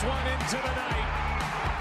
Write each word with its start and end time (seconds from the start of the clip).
this 0.00 0.08
one 0.08 0.26
into 0.26 0.56
the 0.56 0.74
night. 0.74 1.08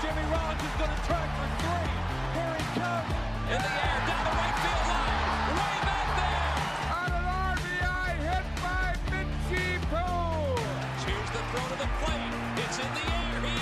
Jimmy 0.01 0.25
Rollins 0.31 0.63
is 0.63 0.75
going 0.77 0.91
to 0.91 1.01
try 1.07 1.23
for 1.35 1.47
three. 1.63 1.91
Here 2.35 2.55
he 2.59 2.65
comes. 2.79 3.11
In 3.47 3.59
the 3.63 3.73
air, 3.79 3.99
down 4.07 4.23
the 4.27 4.35
right 4.39 4.57
field 4.59 4.85
line. 4.91 5.15
Way 5.59 5.75
back 5.87 6.07
there. 6.19 6.51
On 6.99 7.09
an 7.15 7.25
RBI 7.55 8.11
hit 8.27 8.45
by 8.59 8.87
Mitchie 9.11 9.79
Poole. 9.89 10.59
Here's 11.05 11.31
the 11.31 11.41
throw 11.49 11.65
to 11.69 11.77
the 11.79 11.89
plate. 11.99 12.33
It's 12.59 12.77
in 12.79 12.91
the 12.97 13.05
air. 13.19 13.39
He 13.47 13.55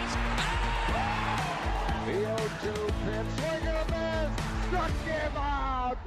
is. 0.00 0.12
The 2.06 2.24
0-2 2.24 2.88
pitch. 3.04 3.30
Swing 3.36 3.64
and 3.68 3.76
a 3.76 3.86
miss. 3.92 4.32
Struck 4.66 4.94
him 5.04 5.36
out. 5.36 5.98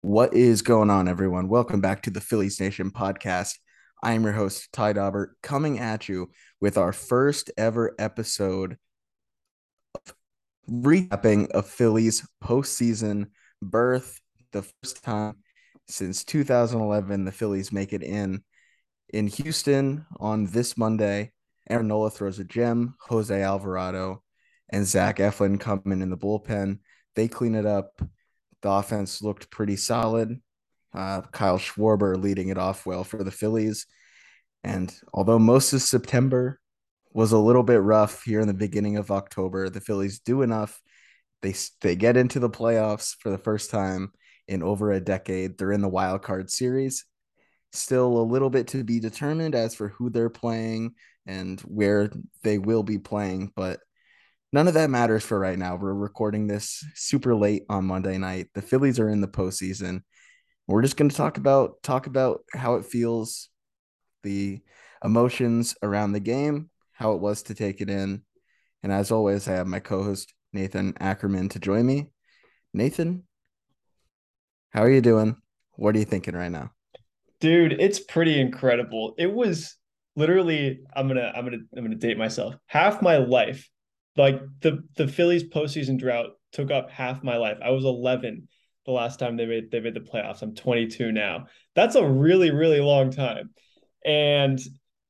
What 0.00 0.32
is 0.32 0.62
going 0.62 0.90
on, 0.90 1.08
everyone? 1.08 1.48
Welcome 1.48 1.80
back 1.80 2.02
to 2.02 2.10
the 2.10 2.20
Phillies 2.20 2.60
Nation 2.60 2.90
podcast. 2.90 3.58
I 4.04 4.12
am 4.12 4.22
your 4.22 4.34
host, 4.34 4.70
Ty 4.70 4.92
Daubert, 4.92 5.28
coming 5.42 5.78
at 5.78 6.10
you 6.10 6.30
with 6.60 6.76
our 6.76 6.92
first 6.92 7.50
ever 7.56 7.94
episode 7.98 8.76
of 9.94 10.14
recapping 10.70 11.48
a 11.54 11.62
Phillies 11.62 12.28
postseason 12.42 13.28
berth. 13.62 14.20
The 14.52 14.60
first 14.82 15.02
time 15.02 15.36
since 15.88 16.22
2011, 16.22 17.24
the 17.24 17.32
Phillies 17.32 17.72
make 17.72 17.94
it 17.94 18.02
in 18.02 18.44
in 19.08 19.26
Houston 19.26 20.04
on 20.20 20.48
this 20.48 20.76
Monday. 20.76 21.32
Aaron 21.70 21.88
Nola 21.88 22.10
throws 22.10 22.38
a 22.38 22.44
gem, 22.44 22.96
Jose 23.08 23.42
Alvarado 23.42 24.22
and 24.68 24.86
Zach 24.86 25.16
Eflin 25.16 25.58
coming 25.58 26.02
in 26.02 26.10
the 26.10 26.18
bullpen. 26.18 26.80
They 27.16 27.26
clean 27.26 27.54
it 27.54 27.64
up. 27.64 28.02
The 28.60 28.68
offense 28.70 29.22
looked 29.22 29.50
pretty 29.50 29.76
solid. 29.76 30.42
Uh, 30.94 31.22
Kyle 31.32 31.58
Schwarber 31.58 32.20
leading 32.20 32.48
it 32.48 32.58
off 32.58 32.86
well 32.86 33.04
for 33.04 33.22
the 33.24 33.30
Phillies. 33.30 33.86
And 34.62 34.94
although 35.12 35.38
most 35.38 35.72
of 35.72 35.82
September 35.82 36.60
was 37.12 37.32
a 37.32 37.38
little 37.38 37.62
bit 37.62 37.80
rough 37.80 38.22
here 38.24 38.40
in 38.40 38.48
the 38.48 38.54
beginning 38.54 38.96
of 38.96 39.10
October, 39.10 39.68
the 39.68 39.80
Phillies 39.80 40.20
do 40.20 40.42
enough. 40.42 40.80
They 41.42 41.54
they 41.80 41.96
get 41.96 42.16
into 42.16 42.40
the 42.40 42.50
playoffs 42.50 43.16
for 43.20 43.30
the 43.30 43.38
first 43.38 43.70
time 43.70 44.12
in 44.48 44.62
over 44.62 44.92
a 44.92 45.00
decade. 45.00 45.58
They're 45.58 45.72
in 45.72 45.82
the 45.82 45.88
wild 45.88 46.22
card 46.22 46.50
series. 46.50 47.04
Still 47.72 48.18
a 48.18 48.22
little 48.22 48.50
bit 48.50 48.68
to 48.68 48.84
be 48.84 49.00
determined 49.00 49.54
as 49.54 49.74
for 49.74 49.88
who 49.88 50.10
they're 50.10 50.30
playing 50.30 50.94
and 51.26 51.60
where 51.62 52.10
they 52.42 52.58
will 52.58 52.82
be 52.82 52.98
playing, 52.98 53.52
but 53.56 53.80
none 54.52 54.68
of 54.68 54.74
that 54.74 54.90
matters 54.90 55.24
for 55.24 55.38
right 55.38 55.58
now. 55.58 55.76
We're 55.76 55.94
recording 55.94 56.46
this 56.46 56.84
super 56.94 57.34
late 57.34 57.64
on 57.68 57.84
Monday 57.84 58.18
night. 58.18 58.48
The 58.54 58.62
Phillies 58.62 59.00
are 59.00 59.08
in 59.08 59.20
the 59.20 59.28
postseason. 59.28 60.02
We're 60.66 60.82
just 60.82 60.96
going 60.96 61.10
to 61.10 61.16
talk 61.16 61.36
about 61.36 61.82
talk 61.82 62.06
about 62.06 62.44
how 62.52 62.76
it 62.76 62.86
feels, 62.86 63.50
the 64.22 64.60
emotions 65.04 65.74
around 65.82 66.12
the 66.12 66.20
game, 66.20 66.70
how 66.92 67.12
it 67.12 67.20
was 67.20 67.42
to 67.44 67.54
take 67.54 67.80
it 67.80 67.90
in, 67.90 68.22
and 68.82 68.92
as 68.92 69.10
always, 69.10 69.48
I 69.48 69.52
have 69.52 69.66
my 69.66 69.80
co-host 69.80 70.32
Nathan 70.52 70.94
Ackerman 71.00 71.48
to 71.50 71.58
join 71.58 71.86
me. 71.86 72.10
Nathan, 72.72 73.24
how 74.70 74.82
are 74.82 74.90
you 74.90 75.00
doing? 75.00 75.36
What 75.76 75.94
are 75.94 75.98
you 75.98 76.04
thinking 76.04 76.34
right 76.34 76.50
now? 76.50 76.70
Dude, 77.40 77.72
it's 77.74 78.00
pretty 78.00 78.40
incredible. 78.40 79.14
It 79.18 79.32
was 79.32 79.76
literally 80.16 80.80
I'm 80.94 81.08
gonna 81.08 81.32
I'm 81.34 81.44
gonna 81.44 81.62
I'm 81.76 81.84
gonna 81.84 81.96
date 81.96 82.18
myself. 82.18 82.54
Half 82.66 83.02
my 83.02 83.18
life, 83.18 83.68
like 84.16 84.40
the 84.60 84.82
the 84.96 85.08
Phillies 85.08 85.44
postseason 85.44 85.98
drought 85.98 86.30
took 86.52 86.70
up 86.70 86.90
half 86.90 87.22
my 87.22 87.36
life. 87.36 87.58
I 87.62 87.70
was 87.70 87.84
11 87.84 88.48
the 88.84 88.92
last 88.92 89.18
time 89.18 89.36
they 89.36 89.46
made 89.46 89.70
they 89.70 89.80
made 89.80 89.94
the 89.94 90.00
playoffs. 90.00 90.42
I'm 90.42 90.54
22 90.54 91.12
now. 91.12 91.46
That's 91.74 91.96
a 91.96 92.06
really 92.06 92.50
really 92.50 92.80
long 92.80 93.10
time. 93.10 93.50
And 94.04 94.60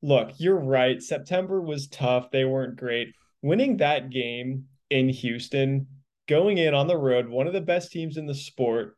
look, 0.03 0.33
you're 0.39 0.61
right. 0.61 1.03
September 1.03 1.61
was 1.61 1.89
tough. 1.89 2.31
They 2.31 2.45
weren't 2.45 2.77
great. 2.77 3.15
Winning 3.43 3.79
that 3.79 4.11
game 4.11 4.67
in 4.91 5.09
Houston, 5.09 5.87
going 6.29 6.59
in 6.59 6.75
on 6.75 6.87
the 6.87 6.97
road, 6.97 7.29
one 7.29 7.47
of 7.47 7.53
the 7.53 7.61
best 7.61 7.91
teams 7.91 8.17
in 8.17 8.27
the 8.27 8.35
sport, 8.35 8.97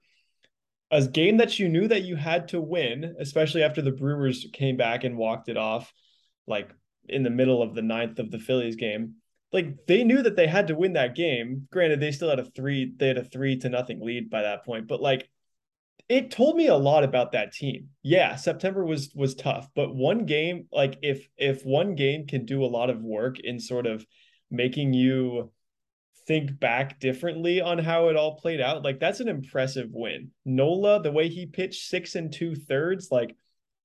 a 0.90 1.06
game 1.06 1.38
that 1.38 1.58
you 1.58 1.68
knew 1.68 1.88
that 1.88 2.04
you 2.04 2.16
had 2.16 2.48
to 2.48 2.60
win, 2.60 3.16
especially 3.18 3.62
after 3.62 3.82
the 3.82 3.92
Brewers 3.92 4.46
came 4.52 4.76
back 4.76 5.04
and 5.04 5.16
walked 5.16 5.48
it 5.48 5.56
off, 5.56 5.92
like 6.46 6.70
in 7.08 7.22
the 7.22 7.30
middle 7.30 7.62
of 7.62 7.74
the 7.74 7.82
ninth 7.82 8.18
of 8.18 8.30
the 8.30 8.38
Phillies 8.38 8.76
game. 8.76 9.14
Like 9.52 9.86
they 9.86 10.04
knew 10.04 10.22
that 10.22 10.36
they 10.36 10.46
had 10.46 10.66
to 10.68 10.74
win 10.74 10.94
that 10.94 11.14
game. 11.14 11.68
Granted, 11.70 12.00
they 12.00 12.12
still 12.12 12.30
had 12.30 12.40
a 12.40 12.44
three, 12.44 12.92
they 12.96 13.08
had 13.08 13.18
a 13.18 13.24
three 13.24 13.56
to 13.58 13.68
nothing 13.68 14.00
lead 14.00 14.28
by 14.28 14.42
that 14.42 14.64
point, 14.64 14.88
but 14.88 15.00
like 15.00 15.28
it 16.08 16.30
told 16.30 16.56
me 16.56 16.68
a 16.68 16.76
lot 16.76 17.04
about 17.04 17.32
that 17.32 17.52
team. 17.52 17.88
Yeah, 18.02 18.36
September 18.36 18.84
was 18.84 19.10
was 19.14 19.34
tough, 19.34 19.68
but 19.74 19.94
one 19.94 20.24
game, 20.26 20.68
like 20.72 20.98
if 21.02 21.28
if 21.36 21.64
one 21.64 21.94
game 21.94 22.26
can 22.26 22.44
do 22.44 22.64
a 22.64 22.66
lot 22.66 22.90
of 22.90 23.02
work 23.02 23.40
in 23.40 23.58
sort 23.58 23.86
of 23.86 24.06
making 24.50 24.94
you 24.94 25.50
think 26.26 26.58
back 26.58 27.00
differently 27.00 27.60
on 27.60 27.78
how 27.78 28.08
it 28.08 28.16
all 28.16 28.36
played 28.36 28.60
out, 28.60 28.84
like 28.84 29.00
that's 29.00 29.20
an 29.20 29.28
impressive 29.28 29.88
win. 29.92 30.30
Nola, 30.44 31.02
the 31.02 31.12
way 31.12 31.28
he 31.28 31.46
pitched 31.46 31.88
six 31.88 32.14
and 32.14 32.32
two 32.32 32.54
thirds, 32.54 33.08
like 33.10 33.36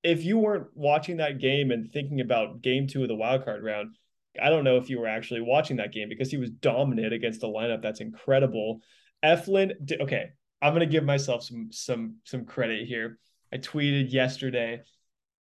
if 0.03 0.23
you 0.23 0.37
weren't 0.37 0.67
watching 0.75 1.17
that 1.17 1.39
game 1.39 1.71
and 1.71 1.91
thinking 1.91 2.21
about 2.21 2.61
game 2.61 2.87
two 2.87 3.01
of 3.03 3.07
the 3.07 3.15
wild 3.15 3.45
card 3.45 3.63
round, 3.63 3.95
I 4.41 4.49
don't 4.49 4.63
know 4.63 4.77
if 4.77 4.89
you 4.89 4.99
were 4.99 5.07
actually 5.07 5.41
watching 5.41 5.77
that 5.77 5.91
game 5.91 6.09
because 6.09 6.31
he 6.31 6.37
was 6.37 6.49
dominant 6.49 7.13
against 7.13 7.43
a 7.43 7.47
lineup 7.47 7.81
that's 7.81 8.01
incredible. 8.01 8.79
Eflin, 9.23 9.73
okay, 9.99 10.31
I'm 10.61 10.73
gonna 10.73 10.85
give 10.85 11.03
myself 11.03 11.43
some 11.43 11.69
some 11.71 12.17
some 12.23 12.45
credit 12.45 12.87
here. 12.87 13.17
I 13.53 13.57
tweeted 13.57 14.11
yesterday. 14.11 14.81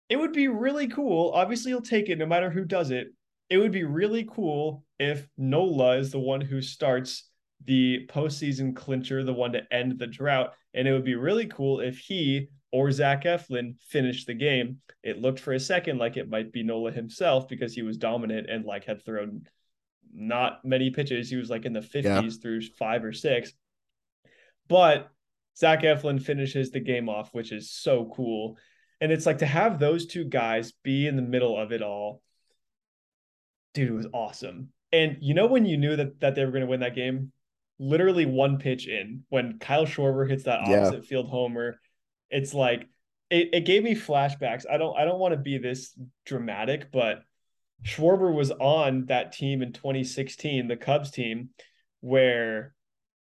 It 0.08 0.16
would 0.16 0.32
be 0.32 0.48
really 0.48 0.88
cool. 0.88 1.32
Obviously, 1.34 1.70
you'll 1.70 1.82
take 1.82 2.08
it 2.08 2.18
no 2.18 2.26
matter 2.26 2.50
who 2.50 2.64
does 2.64 2.90
it. 2.90 3.08
It 3.50 3.58
would 3.58 3.72
be 3.72 3.84
really 3.84 4.26
cool 4.30 4.84
if 4.98 5.26
Nola 5.36 5.96
is 5.98 6.10
the 6.10 6.18
one 6.18 6.40
who 6.40 6.62
starts 6.62 7.28
the 7.64 8.06
postseason 8.10 8.74
clincher, 8.74 9.24
the 9.24 9.34
one 9.34 9.52
to 9.52 9.62
end 9.72 9.98
the 9.98 10.06
drought. 10.06 10.52
And 10.74 10.86
it 10.86 10.92
would 10.92 11.04
be 11.04 11.14
really 11.14 11.46
cool 11.46 11.80
if 11.80 11.98
he 11.98 12.48
or 12.70 12.90
Zach 12.90 13.24
Eflin 13.24 13.78
finished 13.80 14.26
the 14.26 14.34
game. 14.34 14.78
It 15.02 15.20
looked 15.20 15.40
for 15.40 15.52
a 15.52 15.60
second 15.60 15.98
like 15.98 16.16
it 16.16 16.28
might 16.28 16.52
be 16.52 16.62
Nola 16.62 16.92
himself 16.92 17.48
because 17.48 17.74
he 17.74 17.82
was 17.82 17.96
dominant 17.96 18.48
and 18.50 18.64
like 18.64 18.84
had 18.84 19.04
thrown 19.04 19.46
not 20.12 20.64
many 20.64 20.90
pitches. 20.90 21.30
He 21.30 21.36
was 21.36 21.50
like 21.50 21.64
in 21.64 21.72
the 21.72 21.80
50s 21.80 22.04
yeah. 22.04 22.28
through 22.42 22.62
five 22.78 23.04
or 23.04 23.12
six. 23.12 23.52
But 24.68 25.10
Zach 25.56 25.82
Eflin 25.82 26.22
finishes 26.22 26.70
the 26.70 26.80
game 26.80 27.08
off, 27.08 27.32
which 27.32 27.52
is 27.52 27.70
so 27.70 28.12
cool. 28.14 28.56
And 29.00 29.10
it's 29.12 29.26
like 29.26 29.38
to 29.38 29.46
have 29.46 29.78
those 29.78 30.06
two 30.06 30.24
guys 30.24 30.72
be 30.82 31.06
in 31.06 31.16
the 31.16 31.22
middle 31.22 31.58
of 31.58 31.72
it 31.72 31.82
all, 31.82 32.22
dude, 33.74 33.90
it 33.90 33.92
was 33.92 34.06
awesome. 34.12 34.68
And 34.92 35.18
you 35.20 35.34
know 35.34 35.46
when 35.46 35.66
you 35.66 35.76
knew 35.76 35.96
that 35.96 36.20
that 36.20 36.34
they 36.34 36.44
were 36.44 36.50
going 36.50 36.62
to 36.62 36.68
win 36.68 36.80
that 36.80 36.94
game? 36.94 37.32
Literally 37.78 38.26
one 38.26 38.58
pitch 38.58 38.88
in, 38.88 39.22
when 39.28 39.60
Kyle 39.60 39.86
Schwarber 39.86 40.28
hits 40.28 40.44
that 40.44 40.60
opposite 40.60 41.04
yeah. 41.04 41.08
field 41.08 41.30
homer, 41.30 41.78
it's 42.30 42.54
like 42.54 42.88
it, 43.30 43.50
it 43.52 43.64
gave 43.64 43.82
me 43.82 43.94
flashbacks. 43.94 44.64
I 44.70 44.76
don't 44.76 44.96
I 44.96 45.04
don't 45.04 45.18
want 45.18 45.32
to 45.32 45.38
be 45.38 45.58
this 45.58 45.98
dramatic, 46.24 46.90
but 46.92 47.22
Schwarber 47.84 48.34
was 48.34 48.50
on 48.50 49.06
that 49.06 49.32
team 49.32 49.62
in 49.62 49.72
2016, 49.72 50.68
the 50.68 50.76
Cubs 50.76 51.10
team, 51.10 51.50
where 52.00 52.74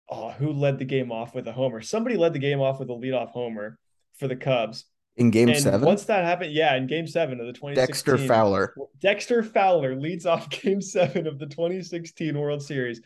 oh, 0.10 0.32
who 0.32 0.52
led 0.52 0.80
the 0.80 0.86
game 0.86 1.12
off 1.12 1.34
with 1.34 1.48
a 1.48 1.52
homer? 1.52 1.82
Somebody 1.82 2.18
led 2.18 2.34
the 2.34 2.40
game 2.40 2.62
off 2.62 2.80
with 2.80 2.90
a 2.90 2.94
leadoff 2.94 3.30
homer 3.30 3.78
for 4.18 4.28
the 4.28 4.36
Cubs. 4.36 4.86
In 5.18 5.32
game 5.32 5.48
and 5.48 5.58
seven? 5.58 5.82
Once 5.82 6.04
that 6.06 6.26
happened, 6.26 6.52
yeah, 6.52 6.76
in 6.76 6.88
game 6.88 7.08
seven 7.08 7.40
of 7.40 7.48
the 7.48 7.54
2016. 7.54 7.88
Dexter 7.88 8.18
Fowler. 8.18 8.76
Dexter 9.00 9.44
Fowler 9.44 9.96
leads 9.96 10.26
off 10.26 10.50
game 10.62 10.82
seven 10.82 11.26
of 11.26 11.40
the 11.40 11.46
2016 11.46 12.38
World 12.38 12.62
Series. 12.62 13.02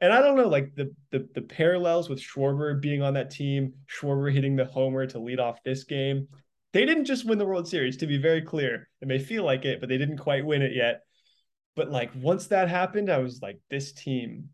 And 0.00 0.12
I 0.12 0.22
don't 0.22 0.36
know, 0.36 0.48
like 0.48 0.74
the, 0.74 0.94
the 1.10 1.28
the 1.34 1.42
parallels 1.42 2.08
with 2.08 2.20
Schwarber 2.20 2.80
being 2.80 3.02
on 3.02 3.14
that 3.14 3.30
team, 3.30 3.74
Schwarber 3.86 4.32
hitting 4.32 4.56
the 4.56 4.64
homer 4.64 5.06
to 5.06 5.18
lead 5.18 5.40
off 5.40 5.62
this 5.62 5.84
game. 5.84 6.26
They 6.72 6.86
didn't 6.86 7.04
just 7.04 7.26
win 7.26 7.38
the 7.38 7.44
World 7.44 7.68
Series, 7.68 7.96
to 7.98 8.06
be 8.06 8.16
very 8.16 8.42
clear. 8.42 8.88
It 9.02 9.08
may 9.08 9.18
feel 9.18 9.44
like 9.44 9.64
it, 9.64 9.80
but 9.80 9.88
they 9.88 9.98
didn't 9.98 10.18
quite 10.18 10.46
win 10.46 10.62
it 10.62 10.72
yet. 10.74 11.00
But 11.76 11.90
like 11.90 12.10
once 12.14 12.46
that 12.46 12.68
happened, 12.68 13.10
I 13.10 13.18
was 13.18 13.42
like, 13.42 13.58
this 13.70 13.92
team 13.92 14.50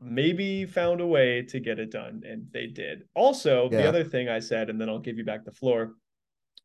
maybe 0.00 0.64
found 0.64 1.00
a 1.00 1.06
way 1.06 1.42
to 1.42 1.60
get 1.60 1.78
it 1.78 1.90
done 1.90 2.22
and 2.26 2.46
they 2.52 2.66
did 2.66 3.02
also 3.14 3.68
yeah. 3.70 3.82
the 3.82 3.88
other 3.88 4.02
thing 4.02 4.30
i 4.30 4.38
said 4.38 4.70
and 4.70 4.80
then 4.80 4.88
i'll 4.88 4.98
give 4.98 5.18
you 5.18 5.24
back 5.24 5.44
the 5.44 5.52
floor 5.52 5.92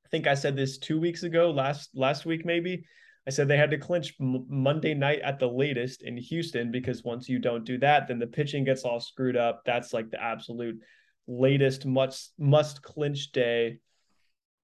i 0.05 0.09
think 0.09 0.25
i 0.25 0.33
said 0.33 0.55
this 0.55 0.77
two 0.77 0.99
weeks 0.99 1.23
ago 1.23 1.51
last 1.51 1.89
last 1.93 2.25
week 2.25 2.45
maybe 2.45 2.85
i 3.27 3.29
said 3.29 3.47
they 3.47 3.57
had 3.57 3.71
to 3.71 3.77
clinch 3.77 4.15
m- 4.19 4.45
monday 4.49 4.93
night 4.93 5.19
at 5.21 5.39
the 5.39 5.47
latest 5.47 6.03
in 6.03 6.17
houston 6.17 6.71
because 6.71 7.03
once 7.03 7.27
you 7.29 7.39
don't 7.39 7.65
do 7.65 7.77
that 7.77 8.07
then 8.07 8.19
the 8.19 8.27
pitching 8.27 8.63
gets 8.63 8.83
all 8.83 8.99
screwed 8.99 9.37
up 9.37 9.61
that's 9.65 9.93
like 9.93 10.09
the 10.11 10.21
absolute 10.21 10.79
latest 11.27 11.85
must 11.85 12.33
must 12.37 12.81
clinch 12.81 13.31
day 13.31 13.79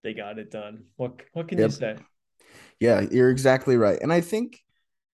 they 0.03 0.13
got 0.13 0.39
it 0.39 0.51
done 0.51 0.83
what 0.95 1.21
what 1.33 1.47
can 1.47 1.57
yep. 1.57 1.69
you 1.69 1.71
say 1.71 1.95
yeah 2.79 3.01
you're 3.11 3.29
exactly 3.29 3.77
right 3.77 3.99
and 4.01 4.13
i 4.13 4.21
think 4.21 4.59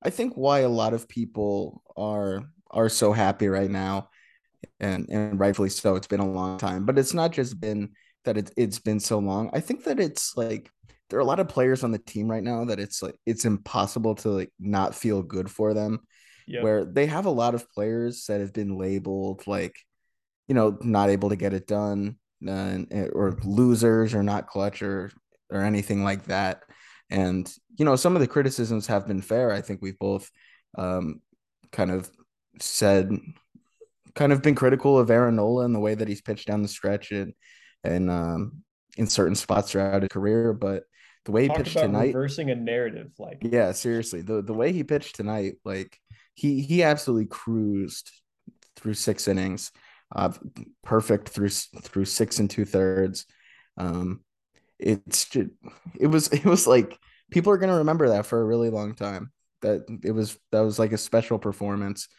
i 0.02 0.10
think 0.10 0.34
why 0.36 0.60
a 0.60 0.70
lot 0.70 0.94
of 0.94 1.08
people 1.08 1.82
are 1.98 2.44
are 2.74 2.90
so 2.90 3.14
happy 3.14 3.48
right 3.48 3.70
now, 3.70 4.10
and 4.80 5.08
and 5.10 5.40
rightfully 5.40 5.70
so. 5.70 5.96
It's 5.96 6.08
been 6.08 6.20
a 6.20 6.30
long 6.30 6.58
time, 6.58 6.86
but 6.86 6.98
it's 6.98 7.14
not 7.14 7.32
just 7.32 7.60
been 7.60 7.92
that 8.26 8.38
it, 8.38 8.52
it's 8.58 8.80
been 8.80 9.00
so 9.00 9.20
long. 9.20 9.50
I 9.54 9.60
think 9.60 9.84
that 9.86 10.00
it's 10.00 10.36
like 10.36 10.70
there 11.14 11.20
are 11.20 11.22
a 11.22 11.26
lot 11.26 11.40
of 11.40 11.48
players 11.48 11.84
on 11.84 11.92
the 11.92 12.00
team 12.00 12.28
right 12.28 12.42
now 12.42 12.66
that 12.66 12.80
it's 12.80 13.04
like 13.04 13.14
it's 13.24 13.46
impossible 13.46 14.16
to 14.16 14.30
like 14.30 14.52
not 14.60 14.96
feel 14.96 15.22
good 15.22 15.48
for 15.48 15.76
them. 15.76 16.00
Yep. 16.48 16.64
Where 16.64 16.86
they 16.86 17.06
have 17.06 17.28
a 17.28 17.30
lot 17.30 17.54
of 17.54 17.70
players 17.70 18.26
that 18.26 18.42
have 18.42 18.52
been 18.52 18.80
labeled 18.80 19.46
like, 19.46 19.76
you 20.48 20.56
know, 20.56 20.76
not 20.82 21.12
able 21.12 21.30
to 21.30 21.36
get 21.36 21.54
it 21.54 21.68
done, 21.68 22.18
uh, 22.48 22.80
or 23.14 23.38
losers, 23.44 24.16
or 24.16 24.24
not 24.24 24.48
clutch, 24.48 24.82
or 24.82 25.12
or 25.52 25.62
anything 25.62 26.04
like 26.04 26.26
that. 26.26 26.64
And 27.12 27.48
you 27.78 27.86
know, 27.86 27.96
some 27.96 28.16
of 28.16 28.20
the 28.20 28.28
criticisms 28.28 28.88
have 28.88 29.06
been 29.06 29.22
fair. 29.22 29.52
I 29.52 29.62
think 29.62 29.84
we've 29.84 30.00
both 30.00 30.32
um, 30.76 31.22
kind 31.72 31.92
of 31.92 32.10
said, 32.60 33.12
kind 34.16 34.34
of 34.34 34.42
been 34.42 34.56
critical 34.56 34.98
of 34.98 35.12
Aaron 35.12 35.36
Nola 35.36 35.66
and 35.66 35.76
the 35.76 35.80
way 35.80 35.94
that 35.94 36.08
he's 36.08 36.24
pitched 36.24 36.48
down 36.48 36.64
the 36.64 36.68
stretch 36.68 37.12
and 37.12 37.36
and 37.84 38.10
um, 38.10 38.64
in 38.98 39.06
certain 39.06 39.36
spots 39.36 39.70
throughout 39.70 40.02
his 40.02 40.10
career. 40.10 40.54
But 40.54 40.86
the 41.26 41.32
way 41.32 41.44
he 41.44 41.48
Talk 41.48 41.58
pitched 41.58 41.78
tonight, 41.78 42.08
reversing 42.08 42.50
a 42.50 42.56
narrative. 42.56 43.12
Like, 43.18 43.40
yeah, 43.42 43.72
seriously, 43.72 44.22
the 44.22 44.42
the 44.42 44.54
way 44.54 44.72
he 44.72 44.84
pitched 44.84 45.16
tonight, 45.16 45.56
like 45.64 45.98
he 46.34 46.62
he 46.62 46.84
absolutely 46.84 47.28
cruised 47.28 48.12
through 48.76 48.96
six 48.96 49.28
innings, 49.28 49.72
uh, 50.16 50.32
perfect 50.84 51.30
through 51.30 51.50
through 51.50 52.06
six 52.06 52.40
and 52.40 52.50
two 52.50 52.66
thirds. 52.66 53.26
Um, 53.78 54.22
it's 54.80 55.26
just, 55.30 55.50
it 56.00 56.08
was 56.08 56.28
it 56.34 56.46
was 56.46 56.68
like 56.68 56.98
people 57.32 57.54
are 57.54 57.58
gonna 57.58 57.78
remember 57.78 58.10
that 58.10 58.26
for 58.26 58.42
a 58.42 58.46
really 58.46 58.70
long 58.70 58.94
time. 58.96 59.32
That 59.62 59.86
it 60.04 60.12
was 60.12 60.38
that 60.52 60.62
was 60.62 60.78
like 60.78 60.92
a 60.92 60.98
special 60.98 61.40
performance 61.40 62.10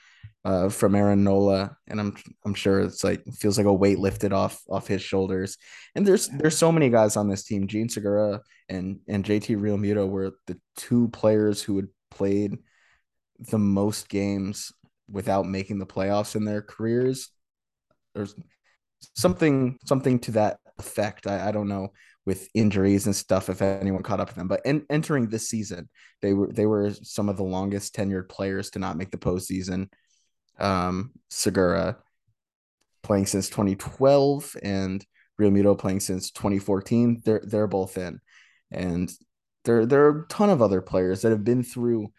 uh, 0.45 0.69
from 0.69 0.95
Aaron 0.95 1.25
Nola, 1.25 1.77
and 1.89 2.01
I'm 2.01 2.17
I'm 2.45 2.55
sure 2.55 2.81
it's 2.81 3.03
like 3.03 3.25
feels 3.35 3.57
like 3.57 3.67
a 3.67 3.73
weight 3.73 3.99
lifted 3.99 4.33
off 4.33 4.61
off 4.69 4.87
his 4.87 5.03
shoulders. 5.03 5.57
And 5.95 6.07
there's 6.07 6.29
there's 6.29 6.59
so 6.59 6.71
many 6.71 6.91
guys 6.91 7.17
on 7.17 7.29
this 7.29 7.45
team. 7.45 7.67
Jean 7.67 7.89
Segura 7.89 8.41
and 8.69 9.01
and 9.09 9.25
JT 9.25 9.59
Realmuto 9.59 10.09
were 10.09 10.33
the 10.47 10.59
two 10.77 11.09
players 11.09 11.63
who 11.63 11.77
had 11.77 11.89
played 12.11 12.59
the 13.39 13.59
most 13.59 14.09
games 14.09 14.73
without 15.11 15.47
making 15.47 15.79
the 15.79 15.87
playoffs 15.87 16.37
in 16.37 16.45
their 16.45 16.63
careers. 16.63 17.31
There's 18.15 18.35
something 19.15 19.79
something 19.85 20.19
to 20.21 20.33
that 20.33 20.59
effect. 20.79 21.27
I, 21.27 21.49
I 21.49 21.53
don't 21.53 21.69
know 21.69 21.93
with 22.27 22.49
injuries 22.55 23.07
and 23.07 23.15
stuff 23.15 23.49
if 23.51 23.61
anyone 23.61 24.03
caught 24.03 24.21
up 24.21 24.29
with 24.29 24.37
them. 24.37 24.49
But 24.49 24.63
in, 24.65 24.87
entering 24.89 25.29
this 25.29 25.49
season, 25.49 25.89
they 26.23 26.33
were 26.33 26.51
they 26.53 26.67
were 26.67 26.91
some 26.91 27.29
of 27.29 27.37
the 27.37 27.45
longest 27.45 27.95
tenured 27.95 28.29
players 28.29 28.71
to 28.71 28.79
not 28.79 28.97
make 28.97 29.11
the 29.11 29.19
postseason. 29.19 29.89
Um, 30.59 31.13
Segura 31.31 31.99
playing 33.03 33.27
since 33.27 33.49
2012 33.49 34.57
and 34.63 35.05
Realmuto 35.41 35.77
playing 35.77 36.01
since 36.01 36.31
2014. 36.31 37.23
They're 37.25 37.43
they're 37.45 37.67
both 37.67 37.99
in, 37.99 38.21
and 38.71 39.11
there 39.65 39.85
there 39.87 40.05
are 40.07 40.21
a 40.23 40.27
ton 40.29 40.51
of 40.51 40.63
other 40.63 40.81
players 40.81 41.23
that 41.23 41.31
have 41.31 41.45
been 41.45 41.63
through 41.63 42.13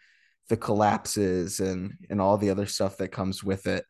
the 0.48 0.56
collapses 0.56 1.60
and 1.60 1.94
and 2.10 2.20
all 2.20 2.36
the 2.38 2.50
other 2.50 2.66
stuff 2.66 2.98
that 2.98 3.08
comes 3.08 3.42
with 3.42 3.66
it. 3.66 3.84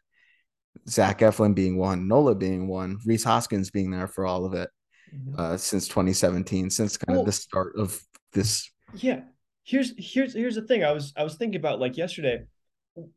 Zach 0.88 1.18
Eflin 1.20 1.54
being 1.54 1.76
one, 1.76 2.06
Nola 2.06 2.34
being 2.34 2.68
one, 2.68 2.98
Rhys 3.04 3.24
Hoskins 3.24 3.70
being 3.70 3.90
there 3.90 4.06
for 4.06 4.26
all 4.26 4.44
of 4.44 4.54
it 4.54 4.70
Mhm. 5.14 5.38
uh, 5.38 5.56
since 5.56 5.88
2017, 5.88 6.70
since 6.70 6.96
kind 6.96 7.14
Well- 7.16 7.20
of 7.20 7.26
the 7.26 7.32
start 7.32 7.74
of 7.76 8.00
this. 8.32 8.70
yeah. 8.94 9.22
Here's 9.64 9.92
here's 9.98 10.34
here's 10.34 10.54
the 10.54 10.62
thing. 10.62 10.84
I 10.84 10.92
was 10.92 11.12
I 11.16 11.24
was 11.24 11.34
thinking 11.34 11.58
about 11.58 11.80
like 11.80 11.96
yesterday. 11.96 12.44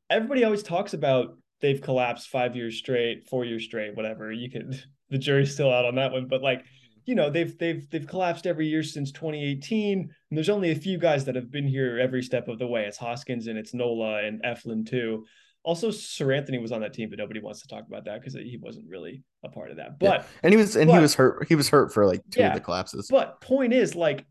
Everybody 0.09 0.43
always 0.43 0.63
talks 0.63 0.93
about 0.93 1.37
they've 1.61 1.81
collapsed 1.81 2.29
five 2.29 2.55
years 2.55 2.77
straight, 2.77 3.27
four 3.29 3.45
years 3.45 3.63
straight, 3.65 3.95
whatever. 3.95 4.31
You 4.31 4.49
could 4.49 4.81
the 5.09 5.17
jury's 5.17 5.53
still 5.53 5.71
out 5.71 5.85
on 5.85 5.95
that 5.95 6.11
one, 6.11 6.27
but 6.27 6.41
like 6.41 6.65
you 7.05 7.15
know 7.15 7.29
they've 7.29 7.57
they've 7.57 7.89
they've 7.89 8.05
collapsed 8.05 8.45
every 8.45 8.67
year 8.67 8.83
since 8.83 9.11
2018 9.11 9.99
and 10.01 10.37
there's 10.37 10.49
only 10.49 10.69
a 10.69 10.75
few 10.75 10.97
guys 10.99 11.25
that 11.25 11.33
have 11.33 11.49
been 11.49 11.67
here 11.67 11.97
every 11.97 12.21
step 12.21 12.47
of 12.47 12.59
the 12.59 12.67
way 12.67 12.85
it's 12.85 12.97
hoskins 12.97 13.47
and 13.47 13.57
it's 13.57 13.73
nola 13.73 14.21
and 14.23 14.43
eflin 14.43 14.87
too 14.87 15.25
also 15.63 15.89
sir 15.89 16.31
anthony 16.33 16.59
was 16.59 16.71
on 16.71 16.81
that 16.81 16.93
team 16.93 17.09
but 17.09 17.17
nobody 17.17 17.39
wants 17.39 17.61
to 17.61 17.67
talk 17.67 17.85
about 17.87 18.05
that 18.05 18.19
because 18.19 18.35
he 18.35 18.59
wasn't 18.61 18.87
really 18.87 19.23
a 19.43 19.49
part 19.49 19.71
of 19.71 19.77
that 19.77 19.97
but 19.97 20.27
And 20.43 20.53
he 20.53 20.57
was 20.57 20.75
and 20.75 20.91
he 20.91 20.99
was 20.99 21.15
hurt. 21.15 21.47
He 21.47 21.55
was 21.55 21.67
hurt 21.69 21.91
for 21.91 22.05
like 22.05 22.21
two 22.29 22.41
Yeah, 22.41 22.49
of 22.49 22.53
the 22.53 22.59
collapses. 22.59 23.07
but 23.09 23.41
point 23.41 23.73
is 23.73 23.95
like 23.95 24.25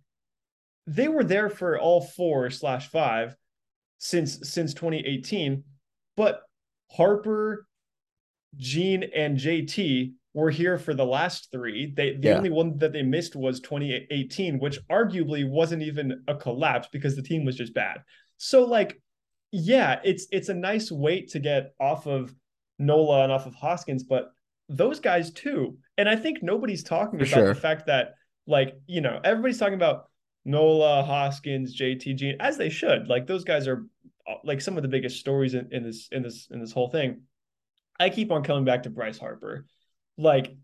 they 0.86 1.08
were 1.08 1.24
there 1.24 1.50
for 1.50 1.80
all 1.80 2.02
four 2.02 2.48
slash 2.50 2.88
five 2.90 3.34
since 3.98 4.38
since 4.50 4.74
2018 4.74 5.62
but 6.16 6.42
harper 6.90 7.66
gene 8.56 9.04
and 9.14 9.36
jt 9.38 10.12
were 10.34 10.50
here 10.50 10.78
for 10.78 10.94
the 10.94 11.04
last 11.04 11.48
three 11.50 11.92
they 11.96 12.16
the 12.16 12.28
Yeah. 12.28 12.36
only 12.36 12.50
one 12.50 12.78
that 12.78 12.92
they 12.92 13.02
missed 13.02 13.34
was 13.36 13.60
2018 13.60 14.58
which 14.58 14.78
arguably 14.88 15.48
wasn't 15.48 15.82
even 15.82 16.22
a 16.28 16.34
collapse 16.34 16.88
because 16.92 17.16
the 17.16 17.22
team 17.22 17.44
was 17.44 17.56
just 17.56 17.74
bad 17.74 17.98
so 18.36 18.64
like 18.64 19.00
yeah 19.50 20.00
it's 20.04 20.26
it's 20.30 20.48
a 20.48 20.54
nice 20.54 20.90
weight 20.92 21.28
to 21.30 21.38
get 21.40 21.72
off 21.80 22.06
of 22.06 22.34
nola 22.78 23.24
and 23.24 23.32
off 23.32 23.46
of 23.46 23.54
hoskins 23.54 24.04
but 24.04 24.30
those 24.68 25.00
guys 25.00 25.32
too 25.32 25.76
and 25.96 26.08
i 26.08 26.14
think 26.14 26.42
nobody's 26.42 26.84
talking 26.84 27.18
For 27.18 27.24
about 27.24 27.34
sure. 27.34 27.54
the 27.54 27.60
fact 27.60 27.86
that 27.86 28.14
like 28.46 28.74
you 28.86 29.00
know 29.00 29.20
everybody's 29.24 29.58
talking 29.58 29.74
about 29.74 30.04
nola 30.44 31.02
hoskins 31.02 31.78
JTG, 31.78 32.36
as 32.40 32.56
they 32.56 32.70
should 32.70 33.08
like 33.08 33.26
those 33.26 33.44
guys 33.44 33.66
are 33.66 33.86
uh, 34.28 34.34
like 34.44 34.60
some 34.60 34.76
of 34.76 34.82
the 34.82 34.88
biggest 34.88 35.20
stories 35.20 35.54
in, 35.54 35.68
in 35.72 35.82
this 35.82 36.08
in 36.12 36.22
this 36.22 36.48
in 36.50 36.60
this 36.60 36.72
whole 36.72 36.88
thing 36.88 37.22
i 37.98 38.08
keep 38.08 38.30
on 38.30 38.42
coming 38.42 38.64
back 38.64 38.82
to 38.84 38.90
bryce 38.90 39.18
harper 39.18 39.66
like 40.16 40.56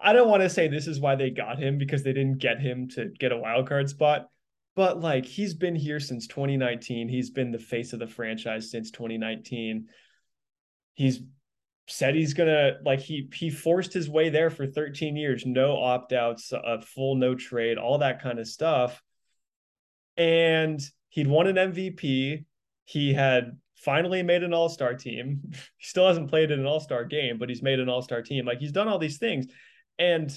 I 0.00 0.12
don't 0.12 0.28
want 0.28 0.42
to 0.42 0.50
say 0.50 0.68
this 0.68 0.86
is 0.86 1.00
why 1.00 1.14
they 1.14 1.30
got 1.30 1.58
him 1.58 1.78
because 1.78 2.02
they 2.02 2.12
didn't 2.12 2.38
get 2.38 2.60
him 2.60 2.88
to 2.90 3.06
get 3.18 3.32
a 3.32 3.36
wild 3.36 3.68
card 3.68 3.88
spot, 3.88 4.28
but 4.74 5.00
like 5.00 5.24
he's 5.24 5.54
been 5.54 5.76
here 5.76 6.00
since 6.00 6.26
2019. 6.26 7.08
He's 7.08 7.30
been 7.30 7.52
the 7.52 7.58
face 7.58 7.92
of 7.92 7.98
the 7.98 8.06
franchise 8.06 8.70
since 8.70 8.90
2019. 8.90 9.86
He's 10.94 11.20
said 11.88 12.14
he's 12.14 12.34
gonna 12.34 12.74
like 12.84 13.00
he 13.00 13.28
he 13.32 13.50
forced 13.50 13.92
his 13.92 14.08
way 14.08 14.28
there 14.28 14.50
for 14.50 14.66
13 14.66 15.16
years, 15.16 15.44
no 15.46 15.76
opt 15.76 16.12
outs, 16.12 16.52
a 16.52 16.58
uh, 16.58 16.80
full 16.80 17.16
no 17.16 17.34
trade, 17.34 17.78
all 17.78 17.98
that 17.98 18.22
kind 18.22 18.38
of 18.38 18.46
stuff. 18.46 19.02
And 20.16 20.80
he'd 21.08 21.26
won 21.26 21.46
an 21.46 21.72
MVP. 21.72 22.44
He 22.84 23.14
had 23.14 23.56
finally 23.76 24.22
made 24.22 24.42
an 24.42 24.52
all-star 24.52 24.94
team. 24.94 25.40
He 25.78 25.86
still 25.86 26.08
hasn't 26.08 26.28
played 26.28 26.50
in 26.50 26.60
an 26.60 26.66
all-star 26.66 27.04
game, 27.04 27.38
but 27.38 27.48
he's 27.48 27.62
made 27.62 27.78
an 27.78 27.88
all-star 27.88 28.22
team. 28.22 28.44
Like 28.44 28.58
he's 28.58 28.72
done 28.72 28.88
all 28.88 28.98
these 28.98 29.18
things 29.18 29.46
and 29.98 30.30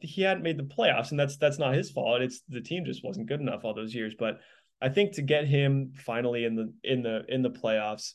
he 0.00 0.22
hadn't 0.22 0.42
made 0.42 0.58
the 0.58 0.64
playoffs 0.64 1.10
and 1.10 1.20
that's 1.20 1.36
that's 1.36 1.58
not 1.58 1.74
his 1.74 1.90
fault. 1.90 2.22
It's 2.22 2.42
the 2.48 2.60
team 2.60 2.84
just 2.84 3.04
wasn't 3.04 3.28
good 3.28 3.40
enough 3.40 3.64
all 3.64 3.74
those 3.74 3.94
years, 3.94 4.14
but 4.18 4.40
I 4.80 4.88
think 4.88 5.12
to 5.12 5.22
get 5.22 5.46
him 5.46 5.92
finally 5.94 6.44
in 6.44 6.56
the 6.56 6.72
in 6.82 7.02
the 7.02 7.22
in 7.28 7.42
the 7.42 7.50
playoffs 7.50 8.14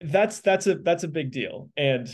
that's 0.00 0.40
that's 0.40 0.66
a 0.66 0.76
that's 0.76 1.04
a 1.04 1.08
big 1.08 1.30
deal. 1.32 1.70
And 1.76 2.08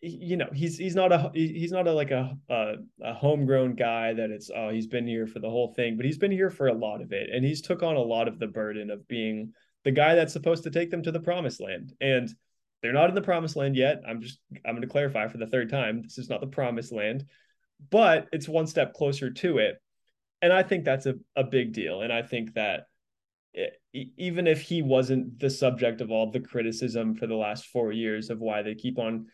you 0.00 0.36
know, 0.36 0.48
he's 0.52 0.78
he's 0.78 0.94
not 0.94 1.12
a 1.12 1.30
he's 1.34 1.72
not 1.72 1.88
a 1.88 1.92
like 1.92 2.10
a 2.10 2.36
a, 2.48 2.74
a 3.02 3.14
homegrown 3.14 3.74
guy 3.74 4.14
that 4.14 4.30
it's 4.30 4.50
oh 4.54 4.70
he's 4.70 4.86
been 4.86 5.06
here 5.06 5.26
for 5.26 5.40
the 5.40 5.50
whole 5.50 5.72
thing, 5.74 5.96
but 5.96 6.06
he's 6.06 6.18
been 6.18 6.30
here 6.30 6.50
for 6.50 6.68
a 6.68 6.74
lot 6.74 7.00
of 7.00 7.12
it 7.12 7.30
and 7.32 7.44
he's 7.44 7.60
took 7.60 7.82
on 7.82 7.96
a 7.96 8.00
lot 8.00 8.28
of 8.28 8.38
the 8.38 8.46
burden 8.46 8.90
of 8.90 9.06
being 9.08 9.52
the 9.84 9.90
guy 9.90 10.14
that's 10.14 10.32
supposed 10.32 10.64
to 10.64 10.70
take 10.70 10.90
them 10.90 11.02
to 11.02 11.12
the 11.12 11.20
promised 11.20 11.60
land. 11.60 11.92
And 12.00 12.28
they're 12.82 12.92
not 12.92 13.08
in 13.08 13.14
the 13.14 13.22
promised 13.22 13.56
land 13.56 13.76
yet. 13.76 14.02
I'm 14.06 14.20
just 14.20 14.38
I'm 14.64 14.74
going 14.74 14.82
to 14.82 14.88
clarify 14.88 15.26
for 15.28 15.38
the 15.38 15.46
third 15.46 15.70
time. 15.70 16.02
This 16.02 16.18
is 16.18 16.28
not 16.28 16.40
the 16.40 16.46
promised 16.46 16.92
land, 16.92 17.24
but 17.90 18.28
it's 18.32 18.48
one 18.48 18.66
step 18.66 18.94
closer 18.94 19.30
to 19.30 19.58
it. 19.58 19.76
And 20.42 20.52
I 20.52 20.62
think 20.62 20.84
that's 20.84 21.06
a, 21.06 21.14
a 21.34 21.42
big 21.42 21.72
deal. 21.72 22.02
And 22.02 22.12
I 22.12 22.22
think 22.22 22.54
that 22.54 22.84
even 23.92 24.46
if 24.46 24.60
he 24.60 24.82
wasn't 24.82 25.38
the 25.38 25.50
subject 25.50 26.00
of 26.00 26.10
all 26.10 26.30
the 26.30 26.40
criticism 26.40 27.14
for 27.14 27.26
the 27.26 27.34
last 27.34 27.66
four 27.66 27.92
years 27.92 28.30
of 28.30 28.40
why 28.40 28.62
they 28.62 28.74
keep 28.74 28.98
on, 28.98 29.26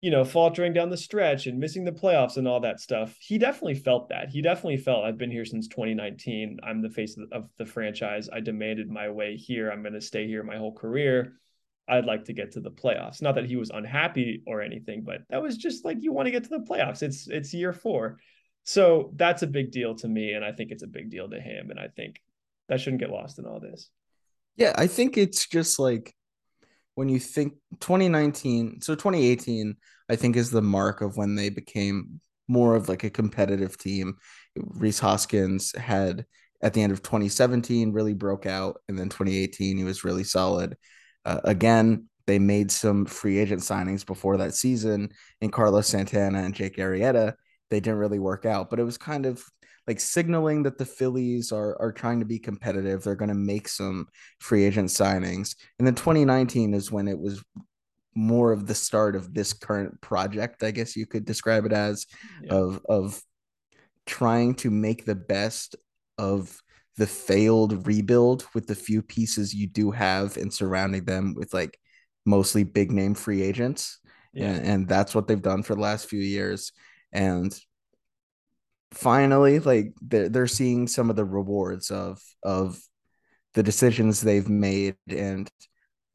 you 0.00 0.10
know, 0.10 0.24
faltering 0.24 0.72
down 0.72 0.88
the 0.88 0.96
stretch 0.96 1.46
and 1.46 1.58
missing 1.58 1.84
the 1.84 1.92
playoffs 1.92 2.36
and 2.36 2.48
all 2.48 2.60
that 2.60 2.80
stuff, 2.80 3.16
he 3.20 3.38
definitely 3.38 3.74
felt 3.74 4.08
that. 4.08 4.30
He 4.30 4.40
definitely 4.42 4.78
felt 4.78 5.04
I've 5.04 5.18
been 5.18 5.30
here 5.30 5.44
since 5.44 5.68
2019. 5.68 6.58
I'm 6.62 6.80
the 6.80 6.88
face 6.88 7.16
of 7.32 7.48
the, 7.58 7.66
franchise. 7.66 8.28
I 8.32 8.40
demanded 8.40 8.90
my 8.90 9.10
way 9.10 9.36
here. 9.36 9.70
I'm 9.70 9.82
going 9.82 9.94
to 9.94 10.00
stay 10.00 10.26
here 10.26 10.42
my 10.42 10.56
whole 10.56 10.74
career. 10.74 11.34
I'd 11.86 12.06
like 12.06 12.24
to 12.26 12.32
get 12.32 12.52
to 12.52 12.60
the 12.60 12.70
playoffs. 12.70 13.20
Not 13.20 13.34
that 13.34 13.46
he 13.46 13.56
was 13.56 13.70
unhappy 13.70 14.42
or 14.46 14.62
anything, 14.62 15.02
but 15.02 15.22
that 15.28 15.42
was 15.42 15.56
just 15.56 15.84
like 15.84 15.98
you 16.00 16.12
want 16.12 16.26
to 16.26 16.32
get 16.32 16.44
to 16.44 16.50
the 16.50 16.64
playoffs. 16.64 17.02
It's 17.02 17.28
it's 17.28 17.52
year 17.52 17.72
4. 17.72 18.18
So 18.62 19.12
that's 19.16 19.42
a 19.42 19.46
big 19.46 19.72
deal 19.72 19.94
to 19.96 20.08
me 20.08 20.32
and 20.32 20.44
I 20.44 20.52
think 20.52 20.70
it's 20.70 20.82
a 20.82 20.86
big 20.86 21.10
deal 21.10 21.28
to 21.28 21.40
him 21.40 21.70
and 21.70 21.80
I 21.80 21.88
think 21.88 22.20
that 22.70 22.80
shouldn't 22.80 23.00
get 23.00 23.10
lost 23.10 23.38
in 23.38 23.44
all 23.44 23.60
this. 23.60 23.90
Yeah, 24.56 24.72
I 24.76 24.86
think 24.86 25.18
it's 25.18 25.46
just 25.46 25.78
like 25.78 26.14
when 26.94 27.08
you 27.08 27.18
think 27.18 27.54
2019, 27.80 28.80
so 28.80 28.94
2018, 28.94 29.76
I 30.08 30.16
think 30.16 30.36
is 30.36 30.50
the 30.50 30.62
mark 30.62 31.02
of 31.02 31.16
when 31.16 31.34
they 31.34 31.50
became 31.50 32.20
more 32.48 32.76
of 32.76 32.88
like 32.88 33.04
a 33.04 33.10
competitive 33.10 33.76
team. 33.76 34.16
Rhys 34.56 34.98
Hoskins 34.98 35.76
had 35.76 36.24
at 36.62 36.74
the 36.74 36.82
end 36.82 36.92
of 36.92 37.02
2017 37.02 37.92
really 37.92 38.14
broke 38.14 38.46
out, 38.46 38.80
and 38.88 38.98
then 38.98 39.08
2018 39.08 39.76
he 39.76 39.84
was 39.84 40.04
really 40.04 40.24
solid. 40.24 40.76
Uh, 41.24 41.40
again, 41.44 42.06
they 42.26 42.38
made 42.38 42.70
some 42.70 43.06
free 43.06 43.38
agent 43.38 43.62
signings 43.62 44.06
before 44.06 44.36
that 44.36 44.54
season 44.54 45.10
in 45.40 45.50
Carlos 45.50 45.88
Santana 45.88 46.42
and 46.42 46.54
Jake 46.54 46.76
Arrieta. 46.76 47.34
They 47.70 47.80
didn't 47.80 47.98
really 47.98 48.18
work 48.20 48.46
out, 48.46 48.70
but 48.70 48.78
it 48.78 48.84
was 48.84 48.98
kind 48.98 49.26
of 49.26 49.42
like 49.86 50.00
signaling 50.00 50.62
that 50.64 50.78
the 50.78 50.84
Phillies 50.84 51.52
are 51.52 51.80
are 51.80 51.92
trying 51.92 52.20
to 52.20 52.26
be 52.26 52.38
competitive. 52.38 53.02
They're 53.02 53.14
going 53.14 53.30
to 53.30 53.34
make 53.34 53.68
some 53.68 54.08
free 54.38 54.64
agent 54.64 54.88
signings. 54.88 55.56
And 55.78 55.86
then 55.86 55.94
2019 55.94 56.74
is 56.74 56.92
when 56.92 57.08
it 57.08 57.18
was 57.18 57.42
more 58.14 58.52
of 58.52 58.66
the 58.66 58.74
start 58.74 59.16
of 59.16 59.32
this 59.34 59.52
current 59.52 60.00
project, 60.00 60.62
I 60.62 60.70
guess 60.70 60.96
you 60.96 61.06
could 61.06 61.24
describe 61.24 61.64
it 61.64 61.72
as 61.72 62.06
yeah. 62.42 62.54
of 62.54 62.80
of 62.88 63.22
trying 64.06 64.54
to 64.56 64.70
make 64.70 65.04
the 65.04 65.14
best 65.14 65.76
of 66.18 66.60
the 66.96 67.06
failed 67.06 67.86
rebuild 67.86 68.44
with 68.54 68.66
the 68.66 68.74
few 68.74 69.00
pieces 69.00 69.54
you 69.54 69.66
do 69.66 69.90
have 69.90 70.36
and 70.36 70.52
surrounding 70.52 71.04
them 71.04 71.34
with 71.34 71.54
like 71.54 71.78
mostly 72.26 72.64
big 72.64 72.92
name 72.92 73.14
free 73.14 73.42
agents. 73.42 73.98
Yeah. 74.32 74.48
And, 74.48 74.66
and 74.66 74.88
that's 74.88 75.14
what 75.14 75.26
they've 75.26 75.40
done 75.40 75.62
for 75.62 75.74
the 75.74 75.80
last 75.80 76.08
few 76.08 76.20
years. 76.20 76.72
And 77.12 77.58
finally, 78.92 79.58
like 79.58 79.94
they're, 80.00 80.28
they're 80.28 80.46
seeing 80.46 80.86
some 80.88 81.10
of 81.10 81.16
the 81.16 81.24
rewards 81.24 81.90
of, 81.90 82.20
of 82.42 82.78
the 83.54 83.62
decisions 83.62 84.20
they've 84.20 84.48
made 84.48 84.96
and 85.08 85.50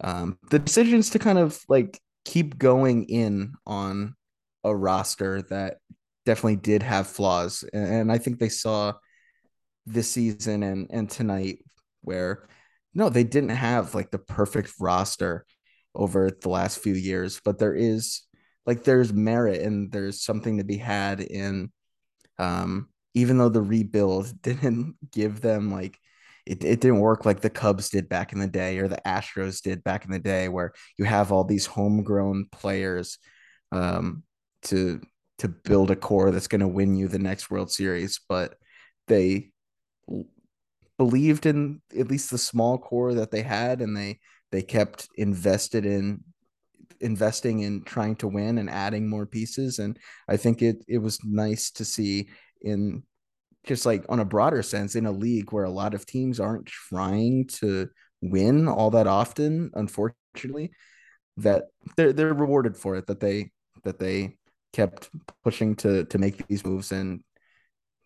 um, 0.03 0.37
the 0.49 0.59
decisions 0.59 1.11
to 1.11 1.19
kind 1.19 1.37
of 1.37 1.59
like 1.69 1.99
keep 2.25 2.57
going 2.57 3.05
in 3.05 3.53
on 3.65 4.15
a 4.63 4.75
roster 4.75 5.41
that 5.43 5.77
definitely 6.25 6.57
did 6.57 6.83
have 6.83 7.07
flaws. 7.07 7.63
And, 7.71 7.87
and 7.87 8.11
I 8.11 8.17
think 8.17 8.39
they 8.39 8.49
saw 8.49 8.93
this 9.85 10.09
season 10.11 10.63
and, 10.63 10.87
and 10.89 11.09
tonight 11.09 11.59
where 12.01 12.47
no, 12.93 13.09
they 13.09 13.23
didn't 13.23 13.49
have 13.49 13.93
like 13.93 14.09
the 14.09 14.17
perfect 14.17 14.73
roster 14.79 15.45
over 15.93 16.29
the 16.29 16.49
last 16.49 16.79
few 16.79 16.93
years, 16.93 17.41
but 17.43 17.59
there 17.59 17.75
is 17.75 18.21
like 18.65 18.83
there's 18.83 19.13
merit 19.13 19.61
and 19.61 19.91
there's 19.91 20.23
something 20.23 20.57
to 20.57 20.63
be 20.63 20.77
had 20.77 21.19
in 21.21 21.71
um 22.39 22.89
even 23.13 23.37
though 23.37 23.49
the 23.49 23.61
rebuild 23.61 24.31
didn't 24.41 24.95
give 25.11 25.41
them 25.41 25.71
like 25.71 25.97
it, 26.45 26.63
it 26.63 26.79
didn't 26.79 26.99
work 26.99 27.25
like 27.25 27.41
the 27.41 27.49
Cubs 27.49 27.89
did 27.89 28.07
back 28.07 28.31
in 28.31 28.39
the 28.39 28.47
day 28.47 28.77
or 28.77 28.87
the 28.87 29.01
Astros 29.03 29.63
did 29.63 29.83
back 29.83 30.05
in 30.05 30.11
the 30.11 30.19
day 30.19 30.47
where 30.47 30.73
you 30.95 31.05
have 31.05 31.31
all 31.31 31.43
these 31.43 31.65
homegrown 31.65 32.47
players 32.51 33.17
um 33.71 34.23
to 34.63 35.01
to 35.39 35.47
build 35.47 35.91
a 35.91 35.95
core 35.95 36.31
that's 36.31 36.47
going 36.47 36.61
to 36.61 36.67
win 36.67 36.95
you 36.95 37.07
the 37.07 37.19
next 37.19 37.49
World 37.49 37.71
Series 37.71 38.19
but 38.29 38.55
they 39.07 39.51
believed 40.97 41.45
in 41.45 41.81
at 41.97 42.07
least 42.07 42.31
the 42.31 42.37
small 42.37 42.77
core 42.77 43.15
that 43.15 43.31
they 43.31 43.41
had 43.41 43.81
and 43.81 43.95
they 43.95 44.19
they 44.51 44.61
kept 44.61 45.09
invested 45.15 45.85
in 45.85 46.23
investing 47.01 47.61
in 47.61 47.83
trying 47.83 48.15
to 48.15 48.27
win 48.27 48.57
and 48.57 48.69
adding 48.69 49.07
more 49.07 49.25
pieces 49.25 49.79
and 49.79 49.97
i 50.27 50.37
think 50.37 50.61
it 50.61 50.83
it 50.87 50.97
was 50.97 51.23
nice 51.23 51.71
to 51.71 51.85
see 51.85 52.27
in 52.61 53.03
just 53.65 53.85
like 53.85 54.05
on 54.09 54.19
a 54.19 54.25
broader 54.25 54.61
sense 54.61 54.95
in 54.95 55.05
a 55.05 55.11
league 55.11 55.51
where 55.51 55.63
a 55.63 55.69
lot 55.69 55.93
of 55.93 56.05
teams 56.05 56.39
aren't 56.39 56.65
trying 56.65 57.45
to 57.47 57.89
win 58.21 58.67
all 58.67 58.91
that 58.91 59.07
often 59.07 59.71
unfortunately 59.73 60.71
that 61.37 61.65
they're 61.97 62.13
they're 62.13 62.33
rewarded 62.33 62.77
for 62.77 62.95
it 62.95 63.07
that 63.07 63.19
they 63.19 63.51
that 63.83 63.99
they 63.99 64.37
kept 64.73 65.09
pushing 65.43 65.75
to 65.75 66.05
to 66.05 66.17
make 66.17 66.45
these 66.47 66.65
moves 66.65 66.91
and 66.91 67.23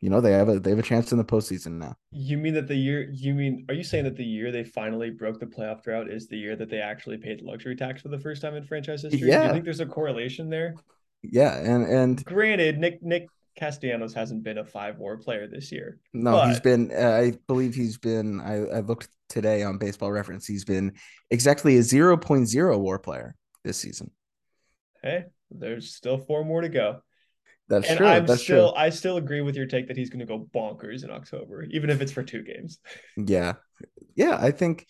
you 0.01 0.09
know 0.09 0.21
they 0.21 0.31
have 0.31 0.49
a 0.49 0.59
they 0.59 0.69
have 0.69 0.79
a 0.79 0.83
chance 0.83 1.11
in 1.11 1.17
the 1.17 1.25
postseason 1.25 1.73
now. 1.73 1.95
You 2.11 2.37
mean 2.37 2.53
that 2.53 2.67
the 2.67 2.75
year? 2.75 3.09
You 3.11 3.33
mean 3.33 3.65
are 3.67 3.73
you 3.73 3.83
saying 3.83 4.05
that 4.05 4.15
the 4.15 4.25
year 4.25 4.51
they 4.51 4.63
finally 4.63 5.09
broke 5.09 5.39
the 5.39 5.45
playoff 5.45 5.83
drought 5.83 6.09
is 6.09 6.27
the 6.27 6.37
year 6.37 6.55
that 6.55 6.69
they 6.69 6.79
actually 6.79 7.17
paid 7.17 7.39
the 7.41 7.45
luxury 7.45 7.75
tax 7.75 8.01
for 8.01 8.07
the 8.09 8.19
first 8.19 8.41
time 8.41 8.55
in 8.55 8.63
franchise 8.63 9.01
history? 9.01 9.27
Yeah. 9.27 9.41
Do 9.41 9.47
you 9.47 9.53
think 9.53 9.65
there's 9.65 9.79
a 9.81 9.85
correlation 9.85 10.49
there? 10.49 10.75
Yeah, 11.21 11.57
and 11.57 11.85
and 11.85 12.25
granted, 12.25 12.77
Nick 12.77 13.03
Nick 13.03 13.27
Castellanos 13.59 14.13
hasn't 14.13 14.43
been 14.43 14.57
a 14.57 14.63
five 14.63 14.97
WAR 14.97 15.17
player 15.17 15.47
this 15.47 15.71
year. 15.71 15.99
No, 16.13 16.31
but... 16.31 16.47
he's 16.47 16.61
been. 16.61 16.91
Uh, 16.91 17.09
I 17.09 17.33
believe 17.47 17.75
he's 17.75 17.97
been. 17.97 18.39
I, 18.39 18.77
I 18.77 18.79
looked 18.79 19.09
today 19.27 19.63
on 19.63 19.77
Baseball 19.77 20.11
Reference. 20.11 20.47
He's 20.47 20.63
been 20.63 20.93
exactly 21.29 21.77
a 21.77 21.81
0.0 21.81 22.79
WAR 22.79 22.99
player 22.99 23.35
this 23.65 23.77
season. 23.77 24.11
Hey, 25.03 25.25
there's 25.51 25.93
still 25.93 26.17
four 26.17 26.45
more 26.45 26.61
to 26.61 26.69
go. 26.69 27.01
That's 27.69 27.87
and 27.87 27.97
true. 27.97 28.07
I'm 28.07 28.25
That's 28.25 28.41
still 28.41 28.71
true. 28.71 28.81
I 28.81 28.89
still 28.89 29.17
agree 29.17 29.41
with 29.41 29.55
your 29.55 29.67
take 29.67 29.87
that 29.87 29.97
he's 29.97 30.09
going 30.09 30.19
to 30.19 30.25
go 30.25 30.49
bonkers 30.53 31.03
in 31.03 31.11
October, 31.11 31.63
even 31.69 31.89
if 31.89 32.01
it's 32.01 32.11
for 32.11 32.23
two 32.23 32.43
games. 32.43 32.79
Yeah, 33.15 33.53
yeah. 34.15 34.37
I 34.41 34.51
think 34.51 34.87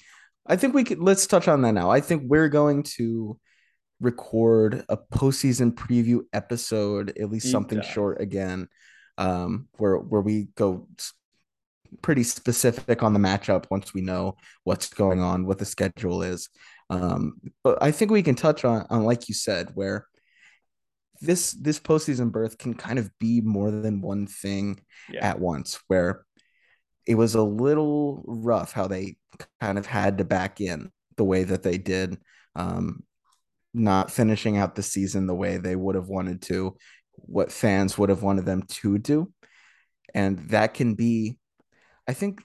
I 0.47 0.55
think 0.55 0.73
we 0.73 0.85
could. 0.85 0.99
Let's 0.99 1.27
touch 1.27 1.47
on 1.47 1.61
that 1.63 1.73
now. 1.73 1.91
I 1.91 1.99
think 1.99 2.23
we're 2.25 2.49
going 2.49 2.83
to 2.83 3.37
record 3.99 4.85
a 4.87 4.95
postseason 4.95 5.73
preview 5.73 6.21
episode, 6.31 7.17
at 7.19 7.29
least 7.29 7.47
Deep 7.47 7.51
something 7.51 7.79
dive. 7.79 7.89
short 7.89 8.21
again, 8.21 8.69
um, 9.17 9.67
where 9.77 9.97
where 9.97 10.21
we 10.21 10.47
go 10.55 10.87
pretty 12.01 12.23
specific 12.23 13.03
on 13.03 13.13
the 13.13 13.19
matchup 13.19 13.65
once 13.69 13.93
we 13.93 14.01
know 14.01 14.37
what's 14.63 14.89
going 14.89 15.21
on, 15.21 15.45
what 15.45 15.57
the 15.57 15.65
schedule 15.65 16.21
is. 16.21 16.49
Um, 16.89 17.33
but 17.63 17.77
I 17.81 17.91
think 17.91 18.09
we 18.09 18.23
can 18.23 18.35
touch 18.35 18.63
on 18.63 18.85
on 18.89 19.03
like 19.03 19.27
you 19.27 19.35
said, 19.35 19.71
where 19.73 20.05
this 21.21 21.51
this 21.51 21.79
postseason 21.79 22.31
berth 22.31 22.57
can 22.57 22.73
kind 22.73 22.99
of 22.99 23.11
be 23.19 23.41
more 23.41 23.71
than 23.71 24.01
one 24.01 24.27
thing 24.27 24.79
yeah. 25.09 25.25
at 25.25 25.39
once. 25.39 25.79
Where 25.87 26.25
it 27.05 27.15
was 27.15 27.35
a 27.35 27.43
little 27.43 28.23
rough 28.25 28.71
how 28.71 28.87
they 28.87 29.17
kind 29.59 29.77
of 29.77 29.85
had 29.85 30.17
to 30.17 30.23
back 30.23 30.61
in 30.61 30.91
the 31.17 31.23
way 31.23 31.43
that 31.43 31.63
they 31.63 31.77
did, 31.77 32.17
um, 32.55 33.03
not 33.73 34.11
finishing 34.11 34.57
out 34.57 34.75
the 34.75 34.83
season 34.83 35.27
the 35.27 35.35
way 35.35 35.57
they 35.57 35.75
would 35.75 35.95
have 35.95 36.07
wanted 36.07 36.41
to, 36.43 36.77
what 37.15 37.51
fans 37.51 37.97
would 37.97 38.09
have 38.09 38.23
wanted 38.23 38.45
them 38.45 38.63
to 38.63 38.97
do, 38.97 39.31
and 40.13 40.39
that 40.49 40.73
can 40.73 40.95
be, 40.95 41.37
I 42.07 42.13
think, 42.13 42.41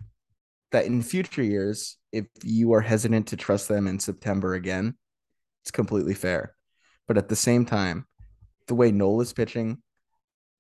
that 0.73 0.87
in 0.87 1.03
future 1.03 1.43
years, 1.43 1.97
if 2.13 2.27
you 2.43 2.73
are 2.75 2.81
hesitant 2.81 3.29
to 3.29 3.37
trust 3.37 3.69
them 3.69 3.87
in 3.87 3.99
September 3.99 4.55
again, 4.55 4.97
it's 5.63 5.71
completely 5.71 6.15
fair. 6.15 6.55
But 7.07 7.19
at 7.19 7.29
the 7.29 7.37
same 7.37 7.65
time, 7.65 8.07
the 8.67 8.75
way 8.75 8.91
Nola's 8.91 9.33
pitching, 9.33 9.83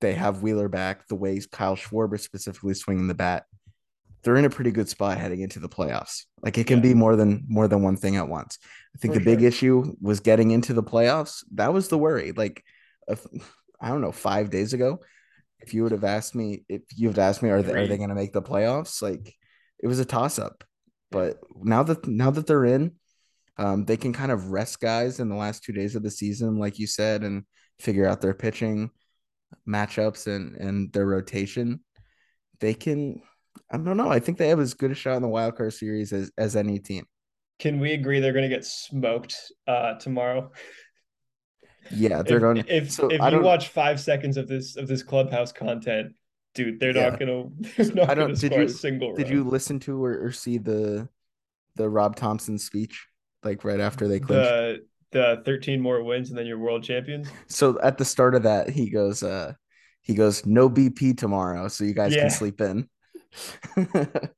they 0.00 0.14
have 0.14 0.42
Wheeler 0.42 0.68
back, 0.68 1.06
the 1.08 1.14
way 1.14 1.40
Kyle 1.50 1.76
Schwarber 1.76 2.20
specifically 2.20 2.74
swinging 2.74 3.08
the 3.08 3.14
bat, 3.14 3.44
they're 4.22 4.36
in 4.36 4.44
a 4.44 4.50
pretty 4.50 4.70
good 4.70 4.88
spot 4.88 5.18
heading 5.18 5.40
into 5.40 5.60
the 5.60 5.68
playoffs. 5.68 6.24
Like 6.42 6.58
it 6.58 6.66
can 6.66 6.78
yeah. 6.78 6.82
be 6.84 6.94
more 6.94 7.16
than 7.16 7.44
more 7.48 7.68
than 7.68 7.82
one 7.82 7.96
thing 7.96 8.16
at 8.16 8.28
once. 8.28 8.58
I 8.94 8.98
think 8.98 9.14
For 9.14 9.20
the 9.20 9.24
sure. 9.24 9.36
big 9.36 9.44
issue 9.44 9.94
was 10.00 10.20
getting 10.20 10.50
into 10.50 10.72
the 10.72 10.82
playoffs. 10.82 11.44
That 11.52 11.72
was 11.72 11.88
the 11.88 11.98
worry. 11.98 12.32
Like, 12.32 12.62
if, 13.08 13.26
I 13.80 13.88
don't 13.88 14.00
know, 14.00 14.12
five 14.12 14.50
days 14.50 14.72
ago, 14.72 15.00
if 15.60 15.74
you 15.74 15.82
would 15.82 15.92
have 15.92 16.04
asked 16.04 16.34
me, 16.34 16.64
if 16.68 16.82
you 16.94 17.08
would 17.08 17.18
asked 17.18 17.42
me, 17.42 17.50
are 17.50 17.62
they, 17.62 17.72
are 17.72 17.86
they 17.86 17.96
going 17.96 18.08
to 18.08 18.14
make 18.14 18.32
the 18.32 18.42
playoffs? 18.42 19.02
Like, 19.02 19.34
it 19.78 19.86
was 19.86 19.98
a 19.98 20.04
toss 20.04 20.38
up. 20.38 20.64
But 21.10 21.38
now 21.62 21.82
that 21.82 22.06
now 22.06 22.30
that 22.30 22.46
they're 22.46 22.64
in, 22.64 22.92
um, 23.56 23.84
they 23.84 23.96
can 23.96 24.12
kind 24.12 24.32
of 24.32 24.50
rest 24.50 24.80
guys 24.80 25.20
in 25.20 25.28
the 25.28 25.36
last 25.36 25.62
two 25.62 25.72
days 25.72 25.94
of 25.94 26.02
the 26.02 26.10
season, 26.10 26.58
like 26.58 26.78
you 26.78 26.86
said, 26.86 27.22
and 27.22 27.44
figure 27.78 28.06
out 28.06 28.20
their 28.20 28.34
pitching 28.34 28.90
matchups 29.68 30.26
and 30.26 30.56
and 30.56 30.92
their 30.92 31.06
rotation, 31.06 31.80
they 32.60 32.74
can. 32.74 33.22
I 33.70 33.76
don't 33.76 33.96
know. 33.96 34.10
I 34.10 34.18
think 34.18 34.38
they 34.38 34.48
have 34.48 34.58
as 34.58 34.74
good 34.74 34.90
a 34.90 34.94
shot 34.94 35.16
in 35.16 35.22
the 35.22 35.28
wild 35.28 35.56
card 35.56 35.72
series 35.72 36.12
as 36.12 36.30
as 36.36 36.56
any 36.56 36.80
team. 36.80 37.06
Can 37.60 37.78
we 37.78 37.92
agree 37.92 38.18
they're 38.18 38.32
going 38.32 38.48
to 38.48 38.54
get 38.54 38.64
smoked 38.64 39.36
uh, 39.68 39.94
tomorrow? 39.94 40.50
Yeah, 41.92 42.22
they're 42.26 42.40
going. 42.40 42.64
to 42.64 42.76
If 42.76 42.90
so 42.90 43.08
if 43.08 43.20
you 43.32 43.40
watch 43.40 43.68
five 43.68 44.00
seconds 44.00 44.36
of 44.36 44.48
this 44.48 44.76
of 44.76 44.88
this 44.88 45.04
clubhouse 45.04 45.52
content, 45.52 46.14
dude, 46.56 46.80
they're 46.80 46.94
yeah. 46.94 47.10
not 47.10 47.20
going 47.20 47.28
to. 47.28 47.84
They're 47.84 48.06
not 48.06 48.16
going 48.16 48.34
to 48.34 48.36
score 48.36 48.58
you, 48.58 48.64
a 48.64 48.68
single. 48.68 49.14
Did 49.14 49.26
run. 49.26 49.32
you 49.32 49.44
listen 49.44 49.78
to 49.80 50.04
or, 50.04 50.26
or 50.26 50.32
see 50.32 50.58
the 50.58 51.08
the 51.76 51.88
Rob 51.88 52.16
Thomson 52.16 52.58
speech 52.58 53.06
like 53.44 53.64
right 53.64 53.80
after 53.80 54.08
they 54.08 54.20
clinched? 54.20 54.50
The 54.50 54.84
the 55.14 55.42
13 55.44 55.80
more 55.80 56.02
wins 56.02 56.30
and 56.30 56.38
then 56.38 56.44
you're 56.44 56.58
world 56.58 56.82
champions. 56.82 57.28
So 57.46 57.78
at 57.80 57.96
the 57.96 58.04
start 58.04 58.34
of 58.34 58.42
that, 58.42 58.68
he 58.68 58.90
goes, 58.90 59.22
uh, 59.22 59.52
he 60.02 60.14
goes, 60.14 60.44
no 60.44 60.68
BP 60.68 61.16
tomorrow, 61.16 61.68
so 61.68 61.84
you 61.84 61.94
guys 61.94 62.14
yeah. 62.14 62.22
can 62.22 62.30
sleep 62.30 62.60
in. 62.60 62.88
that 63.76 64.32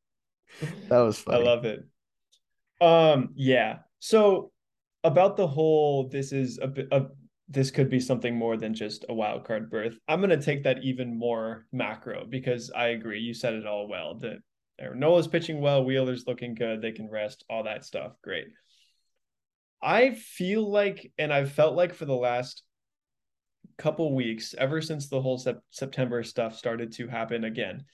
was 0.91 1.19
funny. 1.23 1.39
I 1.39 1.43
love 1.43 1.65
it. 1.65 1.85
Um, 2.81 3.31
yeah. 3.35 3.79
So 4.01 4.53
about 5.03 5.37
the 5.37 5.47
whole, 5.47 6.09
this 6.09 6.31
is 6.31 6.59
a 6.61 6.69
bit 6.69 6.89
of 6.93 7.11
this 7.49 7.71
could 7.71 7.89
be 7.89 8.01
something 8.01 8.35
more 8.37 8.57
than 8.57 8.75
just 8.75 9.05
a 9.09 9.15
wild 9.15 9.45
card 9.45 9.71
berth. 9.71 9.97
I'm 10.09 10.21
gonna 10.21 10.41
take 10.41 10.65
that 10.65 10.83
even 10.83 11.17
more 11.17 11.67
macro 11.73 12.27
because 12.29 12.71
I 12.75 12.89
agree. 12.89 13.21
You 13.21 13.35
said 13.35 13.55
it 13.55 13.67
all 13.67 13.89
well. 13.89 14.19
That 14.19 14.39
Nola's 14.95 15.29
pitching 15.29 15.61
well, 15.61 15.85
Wheeler's 15.85 16.27
looking 16.27 16.55
good, 16.55 16.83
they 16.83 16.93
can 16.93 17.09
rest, 17.09 17.45
all 17.49 17.65
that 17.65 17.85
stuff. 17.85 18.13
Great. 18.23 18.47
I 19.83 20.15
feel 20.15 20.69
like, 20.69 21.13
and 21.19 21.33
I've 21.33 21.53
felt 21.53 21.75
like 21.77 21.95
for 21.95 22.05
the 22.05 22.15
last 22.15 22.63
couple 23.79 24.15
weeks, 24.15 24.55
ever 24.57 24.81
since 24.81 25.09
the 25.09 25.21
whole 25.21 25.39
sep- 25.39 25.63
September 25.71 26.23
stuff 26.23 26.57
started 26.57 26.93
to 26.93 27.09
happen 27.09 27.45
again, 27.45 27.85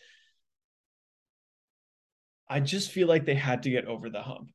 I 2.49 2.61
just 2.61 2.91
feel 2.93 3.09
like 3.09 3.25
they 3.25 3.35
had 3.35 3.63
to 3.65 3.71
get 3.71 3.87
over 3.87 4.11
the 4.11 4.23
hump. 4.23 4.51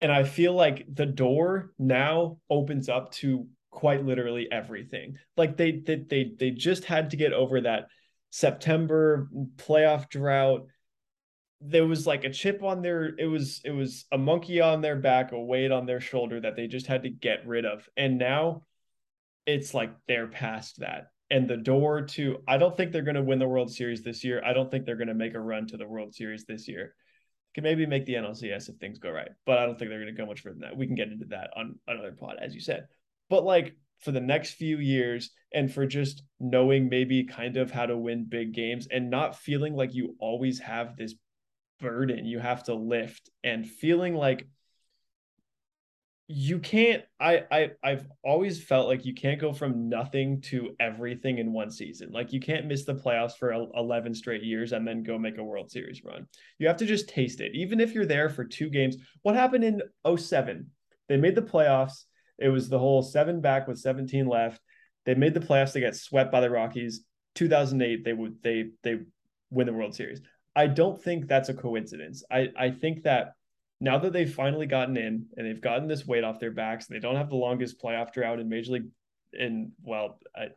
And 0.00 0.12
I 0.12 0.24
feel 0.24 0.52
like 0.52 0.84
the 0.92 1.06
door 1.06 1.72
now 1.78 2.38
opens 2.50 2.88
up 2.88 3.12
to 3.12 3.46
quite 3.70 4.04
literally 4.04 4.50
everything. 4.50 5.16
Like 5.36 5.56
they 5.56 5.72
they 5.72 5.96
they, 5.96 6.32
they 6.38 6.50
just 6.50 6.84
had 6.84 7.10
to 7.10 7.16
get 7.16 7.32
over 7.32 7.62
that 7.62 7.86
September 8.30 9.28
playoff 9.56 10.08
drought. 10.10 10.66
There 11.66 11.86
was 11.86 12.06
like 12.06 12.24
a 12.24 12.30
chip 12.30 12.62
on 12.62 12.82
their 12.82 13.14
it 13.18 13.26
was 13.26 13.60
it 13.64 13.70
was 13.70 14.04
a 14.12 14.18
monkey 14.18 14.60
on 14.60 14.80
their 14.80 14.96
back, 14.96 15.32
a 15.32 15.40
weight 15.40 15.72
on 15.72 15.86
their 15.86 16.00
shoulder 16.00 16.40
that 16.40 16.56
they 16.56 16.66
just 16.66 16.86
had 16.86 17.02
to 17.04 17.10
get 17.10 17.46
rid 17.46 17.64
of. 17.64 17.88
And 17.96 18.18
now 18.18 18.64
it's 19.46 19.74
like 19.74 19.94
they're 20.06 20.26
past 20.26 20.80
that. 20.80 21.08
And 21.30 21.48
the 21.48 21.56
door 21.56 22.02
to 22.02 22.38
I 22.46 22.58
don't 22.58 22.76
think 22.76 22.92
they're 22.92 23.02
going 23.02 23.14
to 23.14 23.22
win 23.22 23.38
the 23.38 23.48
World 23.48 23.72
Series 23.72 24.02
this 24.02 24.22
year. 24.24 24.42
I 24.44 24.52
don't 24.52 24.70
think 24.70 24.84
they're 24.84 24.96
going 24.96 25.08
to 25.08 25.14
make 25.14 25.34
a 25.34 25.40
run 25.40 25.66
to 25.68 25.76
the 25.76 25.88
World 25.88 26.14
Series 26.14 26.44
this 26.44 26.68
year. 26.68 26.94
Can 27.54 27.64
maybe 27.64 27.86
make 27.86 28.04
the 28.04 28.14
NLCS 28.14 28.68
if 28.68 28.76
things 28.76 28.98
go 28.98 29.10
right, 29.10 29.30
but 29.46 29.58
I 29.58 29.64
don't 29.64 29.78
think 29.78 29.88
they're 29.88 30.00
going 30.00 30.14
to 30.14 30.20
go 30.20 30.26
much 30.26 30.40
further 30.40 30.56
than 30.58 30.68
that. 30.68 30.76
We 30.76 30.86
can 30.86 30.96
get 30.96 31.12
into 31.12 31.26
that 31.26 31.50
on 31.56 31.76
another 31.86 32.12
pod, 32.12 32.36
as 32.40 32.52
you 32.52 32.60
said. 32.60 32.88
But 33.30 33.44
like 33.44 33.76
for 34.00 34.12
the 34.12 34.20
next 34.20 34.52
few 34.54 34.78
years 34.78 35.30
and 35.52 35.72
for 35.72 35.86
just 35.86 36.22
knowing 36.40 36.88
maybe 36.88 37.24
kind 37.24 37.56
of 37.56 37.70
how 37.70 37.86
to 37.86 37.96
win 37.96 38.26
big 38.28 38.52
games 38.52 38.86
and 38.90 39.08
not 39.08 39.36
feeling 39.36 39.74
like 39.74 39.94
you 39.94 40.14
always 40.18 40.58
have 40.58 40.96
this 40.96 41.14
burden 41.84 42.24
you 42.24 42.38
have 42.38 42.64
to 42.64 42.74
lift 42.74 43.30
and 43.42 43.68
feeling 43.68 44.14
like 44.14 44.46
you 46.26 46.58
can't 46.58 47.02
I, 47.20 47.44
I 47.50 47.70
i've 47.82 48.06
always 48.24 48.62
felt 48.62 48.88
like 48.88 49.04
you 49.04 49.12
can't 49.12 49.40
go 49.40 49.52
from 49.52 49.90
nothing 49.90 50.40
to 50.42 50.74
everything 50.80 51.36
in 51.38 51.52
one 51.52 51.70
season 51.70 52.10
like 52.12 52.32
you 52.32 52.40
can't 52.40 52.66
miss 52.66 52.84
the 52.84 52.94
playoffs 52.94 53.36
for 53.36 53.52
11 53.52 54.14
straight 54.14 54.42
years 54.42 54.72
and 54.72 54.88
then 54.88 55.02
go 55.02 55.18
make 55.18 55.36
a 55.36 55.44
world 55.44 55.70
series 55.70 56.02
run 56.02 56.26
you 56.58 56.66
have 56.66 56.78
to 56.78 56.86
just 56.86 57.08
taste 57.08 57.40
it 57.40 57.54
even 57.54 57.78
if 57.78 57.92
you're 57.92 58.06
there 58.06 58.30
for 58.30 58.44
two 58.44 58.70
games 58.70 58.96
what 59.22 59.34
happened 59.34 59.64
in 59.64 59.82
07 60.16 60.70
they 61.08 61.18
made 61.18 61.34
the 61.34 61.42
playoffs 61.42 62.04
it 62.38 62.48
was 62.48 62.68
the 62.68 62.78
whole 62.78 63.02
seven 63.02 63.40
back 63.40 63.68
with 63.68 63.78
17 63.78 64.26
left. 64.26 64.60
They 65.04 65.14
made 65.14 65.34
the 65.34 65.40
playoffs. 65.40 65.72
They 65.72 65.80
get 65.80 65.96
swept 65.96 66.32
by 66.32 66.40
the 66.40 66.50
Rockies. 66.50 67.04
2008, 67.34 68.04
they 68.04 68.12
would 68.12 68.42
they 68.42 68.70
they 68.82 69.00
win 69.50 69.66
the 69.66 69.72
World 69.72 69.94
Series. 69.94 70.20
I 70.56 70.66
don't 70.66 71.00
think 71.00 71.26
that's 71.26 71.48
a 71.48 71.54
coincidence. 71.54 72.24
I 72.30 72.50
I 72.56 72.70
think 72.70 73.04
that 73.04 73.34
now 73.80 73.98
that 73.98 74.12
they've 74.12 74.32
finally 74.32 74.66
gotten 74.66 74.96
in 74.96 75.26
and 75.36 75.46
they've 75.46 75.60
gotten 75.60 75.88
this 75.88 76.06
weight 76.06 76.24
off 76.24 76.40
their 76.40 76.52
backs, 76.52 76.86
they 76.86 77.00
don't 77.00 77.16
have 77.16 77.28
the 77.28 77.36
longest 77.36 77.80
playoff 77.82 78.12
drought 78.12 78.40
in 78.40 78.48
Major 78.48 78.72
League. 78.72 78.88
In 79.32 79.72
well, 79.82 80.20
I, 80.34 80.50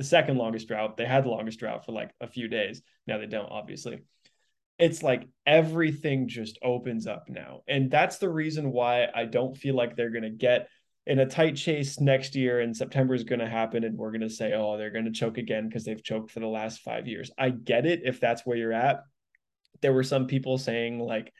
the 0.00 0.04
second 0.04 0.38
longest 0.38 0.66
drought. 0.66 0.96
They 0.96 1.04
had 1.04 1.24
the 1.24 1.28
longest 1.28 1.58
drought 1.58 1.84
for 1.84 1.92
like 1.92 2.10
a 2.22 2.26
few 2.26 2.48
days. 2.48 2.80
Now 3.06 3.18
they 3.18 3.26
don't, 3.26 3.50
obviously. 3.50 4.00
It's 4.78 5.02
like 5.02 5.28
everything 5.46 6.26
just 6.26 6.58
opens 6.62 7.06
up 7.06 7.24
now. 7.28 7.60
And 7.68 7.90
that's 7.90 8.16
the 8.16 8.30
reason 8.30 8.72
why 8.72 9.08
I 9.14 9.26
don't 9.26 9.54
feel 9.54 9.74
like 9.74 9.96
they're 9.96 10.08
going 10.08 10.22
to 10.22 10.30
get 10.30 10.68
in 11.06 11.18
a 11.18 11.26
tight 11.26 11.56
chase 11.56 12.00
next 12.00 12.34
year 12.34 12.60
and 12.60 12.74
September 12.74 13.14
is 13.14 13.24
going 13.24 13.40
to 13.40 13.46
happen 13.46 13.84
and 13.84 13.98
we're 13.98 14.10
going 14.10 14.22
to 14.22 14.30
say, 14.30 14.54
oh, 14.54 14.78
they're 14.78 14.90
going 14.90 15.04
to 15.04 15.10
choke 15.10 15.36
again 15.36 15.68
because 15.68 15.84
they've 15.84 16.02
choked 16.02 16.30
for 16.30 16.40
the 16.40 16.46
last 16.46 16.80
five 16.80 17.06
years. 17.06 17.30
I 17.36 17.50
get 17.50 17.84
it 17.84 18.00
if 18.04 18.20
that's 18.20 18.46
where 18.46 18.56
you're 18.56 18.72
at. 18.72 19.00
There 19.82 19.92
were 19.92 20.02
some 20.02 20.26
people 20.26 20.58
saying 20.58 20.98
like 20.98 21.32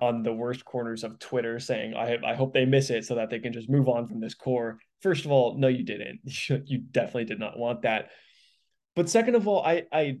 on 0.00 0.22
the 0.22 0.32
worst 0.32 0.64
corners 0.64 1.04
of 1.04 1.18
Twitter 1.18 1.58
saying, 1.58 1.94
I, 1.94 2.18
I 2.24 2.34
hope 2.34 2.52
they 2.52 2.66
miss 2.66 2.90
it 2.90 3.04
so 3.04 3.14
that 3.14 3.30
they 3.30 3.38
can 3.38 3.52
just 3.52 3.70
move 3.70 3.88
on 3.88 4.06
from 4.06 4.20
this 4.20 4.34
core. 4.34 4.78
First 5.00 5.24
of 5.24 5.30
all, 5.30 5.56
no, 5.56 5.68
you 5.68 5.84
didn't. 5.84 6.20
You 6.66 6.78
definitely 6.78 7.24
did 7.24 7.40
not 7.40 7.58
want 7.58 7.82
that. 7.82 8.10
But 8.94 9.08
second 9.10 9.34
of 9.34 9.46
all, 9.48 9.64
I 9.64 9.84
I 9.92 10.18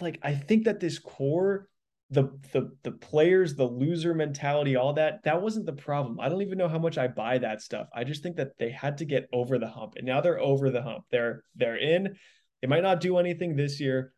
like 0.00 0.18
I 0.22 0.34
think 0.34 0.64
that 0.64 0.80
this 0.80 0.98
core 0.98 1.68
the 2.12 2.24
the 2.52 2.70
the 2.82 2.92
players, 2.92 3.54
the 3.54 3.64
loser 3.64 4.12
mentality, 4.12 4.76
all 4.76 4.92
that, 4.92 5.22
that 5.24 5.40
wasn't 5.40 5.64
the 5.64 5.72
problem. 5.72 6.20
I 6.20 6.28
don't 6.28 6.42
even 6.42 6.58
know 6.58 6.68
how 6.68 6.78
much 6.78 6.98
I 6.98 7.08
buy 7.08 7.38
that 7.38 7.62
stuff. 7.62 7.88
I 7.94 8.04
just 8.04 8.22
think 8.22 8.36
that 8.36 8.58
they 8.58 8.70
had 8.70 8.98
to 8.98 9.06
get 9.06 9.28
over 9.32 9.58
the 9.58 9.68
hump. 9.68 9.94
And 9.96 10.06
now 10.06 10.20
they're 10.20 10.38
over 10.38 10.70
the 10.70 10.82
hump. 10.82 11.04
They're 11.10 11.42
they're 11.56 11.78
in. 11.78 12.16
They 12.60 12.68
might 12.68 12.82
not 12.82 13.00
do 13.00 13.16
anything 13.16 13.56
this 13.56 13.80
year, 13.80 14.12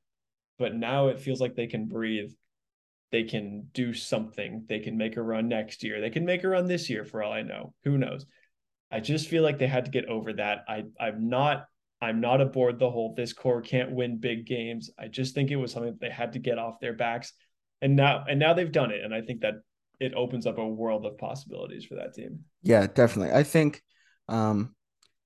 but 0.59 0.75
now 0.75 1.09
it 1.09 1.21
feels 1.21 1.41
like 1.41 1.55
they 1.55 1.67
can 1.67 1.87
breathe. 1.87 2.33
They 3.13 3.25
can 3.25 3.69
do 3.73 3.95
something. 3.95 4.65
They 4.69 4.81
can 4.81 4.97
make 4.97 5.17
a 5.17 5.23
run 5.23 5.49
next 5.49 5.85
year. 5.85 6.01
They 6.01 6.11
can 6.11 6.25
make 6.25 6.43
a 6.45 6.49
run 6.49 6.67
this 6.67 6.91
year 6.91 7.05
for 7.05 7.23
all 7.23 7.33
I 7.33 7.43
know. 7.43 7.75
Who 7.85 7.99
knows? 7.99 8.27
I 8.91 9.01
just 9.01 9.29
feel 9.29 9.43
like 9.43 9.59
they 9.59 9.67
had 9.67 9.85
to 9.85 9.91
get 9.91 10.07
over 10.07 10.33
that. 10.35 10.65
I 10.69 10.85
I'm 10.99 11.29
not 11.29 11.67
I'm 12.03 12.21
not 12.21 12.41
aboard 12.41 12.79
the 12.79 12.91
whole 12.91 13.15
this 13.15 13.33
core 13.33 13.63
can't 13.63 13.93
win 13.93 14.19
big 14.19 14.47
games. 14.47 14.91
I 14.99 15.09
just 15.09 15.35
think 15.35 15.51
it 15.51 15.57
was 15.57 15.73
something 15.73 15.97
they 16.01 16.11
had 16.11 16.33
to 16.33 16.39
get 16.39 16.59
off 16.59 16.81
their 16.81 16.93
backs 16.93 17.33
and 17.85 17.95
now 17.97 18.25
and 18.29 18.41
now 18.41 18.55
they've 18.55 18.73
done 18.73 18.91
it 18.91 19.05
and 19.05 19.15
i 19.15 19.21
think 19.21 19.43
that 19.43 19.55
it 20.01 20.13
opens 20.15 20.47
up 20.47 20.59
a 20.59 20.67
world 20.67 21.07
of 21.07 21.17
possibilities 21.19 21.85
for 21.85 21.95
that 21.95 22.15
team 22.15 22.41
yeah 22.63 22.87
definitely 22.87 23.33
i 23.33 23.43
think 23.43 23.83
um 24.29 24.75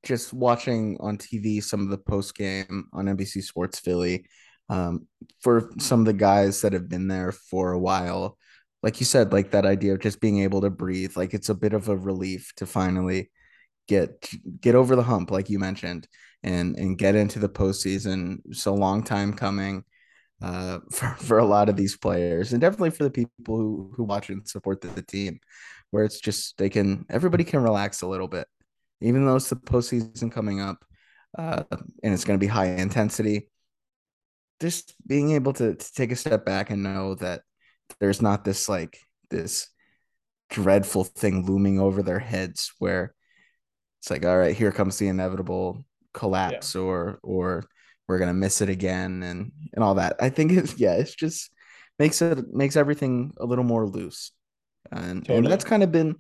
just 0.03 0.33
watching 0.33 0.97
on 1.01 1.17
tv 1.17 1.63
some 1.63 1.81
of 1.81 1.89
the 1.89 1.99
post 1.99 2.35
game 2.35 2.87
on 2.93 3.07
nbc 3.07 3.43
sports 3.43 3.79
philly 3.79 4.27
um 4.69 5.07
for 5.41 5.71
some 5.79 6.01
of 6.01 6.07
the 6.07 6.13
guys 6.13 6.61
that 6.61 6.73
have 6.73 6.89
been 6.89 7.09
there 7.09 7.33
for 7.33 7.73
a 7.73 7.79
while 7.79 8.37
like 8.83 9.01
you 9.01 9.07
said 9.07 9.33
like 9.33 9.51
that 9.51 9.67
idea 9.67 9.93
of 9.93 10.01
just 10.01 10.21
being 10.21 10.41
able 10.41 10.61
to 10.61 10.71
breathe 10.71 11.17
like 11.17 11.35
it's 11.35 11.49
a 11.49 11.55
bit 11.55 11.73
of 11.73 11.89
a 11.89 11.97
relief 11.97 12.53
to 12.57 12.67
finally 12.67 13.31
get 13.87 14.29
get 14.61 14.75
over 14.75 14.95
the 14.97 15.03
hump 15.03 15.31
like 15.31 15.49
you 15.49 15.59
mentioned 15.59 16.07
and 16.43 16.77
and 16.77 16.99
get 16.99 17.15
into 17.15 17.39
the 17.39 17.49
postseason 17.49 18.39
it's 18.47 18.67
a 18.67 18.71
long 18.71 19.03
time 19.03 19.33
coming 19.33 19.85
uh, 20.43 20.79
for, 20.91 21.09
for 21.19 21.39
a 21.39 21.45
lot 21.45 21.69
of 21.69 21.77
these 21.77 21.97
players 21.97 22.53
and 22.53 22.61
definitely 22.61 22.91
for 22.91 23.05
the 23.05 23.11
people 23.11 23.57
who, 23.57 23.93
who 23.97 24.05
watch 24.05 24.31
and 24.31 24.47
support 24.49 24.81
the, 24.81 24.89
the 24.89 25.03
team, 25.03 25.41
where 25.91 26.05
it's 26.05 26.21
just 26.21 26.57
they 26.59 26.69
can 26.69 27.05
everybody 27.09 27.45
can 27.45 27.63
relax 27.63 28.03
a 28.03 28.07
little 28.07 28.29
bit, 28.29 28.47
even 29.01 29.25
though 29.25 29.37
it's 29.37 29.49
the 29.49 29.57
postseason 29.57 30.31
coming 30.31 30.61
up, 30.61 30.85
uh, 31.37 31.65
and 31.71 32.15
it's 32.15 32.25
going 32.25 32.39
to 32.39 32.45
be 32.45 32.51
high 32.51 32.67
intensity. 32.67 33.49
Just 34.61 34.95
being 35.07 35.33
able 35.33 35.53
to, 35.55 35.75
to 35.75 35.93
take 35.93 36.13
a 36.13 36.17
step 36.17 36.45
back 36.45 36.71
and 36.71 36.83
know 36.83 37.15
that 37.17 37.43
there's 38.01 38.21
not 38.21 38.45
this 38.45 38.69
like 38.69 38.99
this 39.31 39.69
dreadful 40.51 41.05
thing 41.05 41.45
looming 41.47 41.79
over 41.79 42.03
their 42.03 42.19
heads 42.19 42.73
where 42.79 43.15
it's 44.01 44.11
like 44.11 44.25
all 44.25 44.39
right 44.39 44.57
here 44.57 44.73
comes 44.73 44.99
the 44.99 45.09
inevitable 45.09 45.85
collapse 46.15 46.75
yeah. 46.75 46.81
or 46.81 47.19
or 47.23 47.65
we're 48.09 48.19
gonna 48.19 48.35
miss 48.35 48.61
it 48.61 48.69
again 48.69 49.23
and 49.23 49.53
and 49.75 49.85
all 49.85 49.95
that. 49.95 50.17
I 50.21 50.31
think 50.31 50.53
it's 50.53 50.79
yeah, 50.79 50.95
it's 50.95 51.15
just 51.15 51.51
makes 51.99 52.21
it 52.23 52.53
makes 52.53 52.77
everything 52.77 53.33
a 53.39 53.45
little 53.45 53.65
more 53.65 53.87
loose, 53.87 54.33
and 54.91 55.25
totally. 55.25 55.39
and 55.39 55.47
that's 55.47 55.65
kind 55.65 55.83
of 55.83 55.93
been 55.93 56.17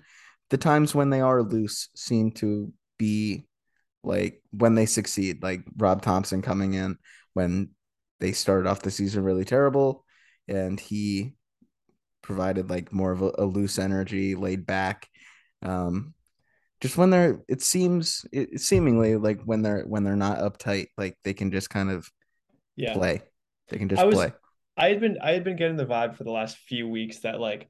the 0.51 0.59
times 0.59 0.94
when 0.94 1.11
they 1.11 1.20
are 1.20 1.42
loose 1.42 1.88
seem 1.94 2.33
to 2.33 2.72
be 2.98 3.46
like 4.05 4.42
when 4.51 4.74
they 4.74 4.87
succeed, 4.87 5.42
like 5.42 5.64
Rob 5.77 6.03
Thomson 6.03 6.42
coming 6.42 6.74
in 6.74 6.98
when 7.35 7.70
they 8.20 8.33
started 8.33 8.68
off 8.68 8.83
the 8.83 8.90
season 8.90 9.24
really 9.24 9.44
terrible, 9.44 10.04
and 10.46 10.78
he 10.78 11.35
provided 12.22 12.70
like 12.70 12.92
more 12.92 13.12
of 13.12 13.22
a, 13.22 13.33
a 13.38 13.44
loose 13.44 13.78
energy, 13.78 14.35
laid 14.35 14.66
back. 14.66 15.09
Um, 15.62 16.14
just 16.81 16.96
when 16.96 17.11
they're 17.11 17.42
it 17.48 17.62
seems 17.62 18.24
it 18.33 18.61
seemingly 18.61 19.16
like 19.16 19.42
when 19.42 19.62
they're 19.62 19.83
when 19.83 20.04
they're 20.04 20.16
not 20.16 20.38
uptight 20.38 20.87
like 20.96 21.16
they 21.24 21.35
can 21.35 21.50
just 21.50 21.70
kind 21.70 21.90
of 21.90 22.09
yeah. 22.76 22.94
play. 22.94 23.22
They 23.68 23.78
can 23.78 23.88
just 23.88 24.00
I 24.00 24.04
was, 24.04 24.14
play. 24.14 24.33
I 24.78 24.88
had 24.88 25.00
been 25.00 25.18
i 25.20 25.33
had 25.33 25.44
been 25.44 25.57
getting 25.57 25.76
the 25.76 25.85
vibe 25.85 26.16
for 26.16 26.24
the 26.24 26.31
last 26.31 26.57
few 26.57 26.88
weeks 26.88 27.18
that 27.18 27.40
like 27.40 27.68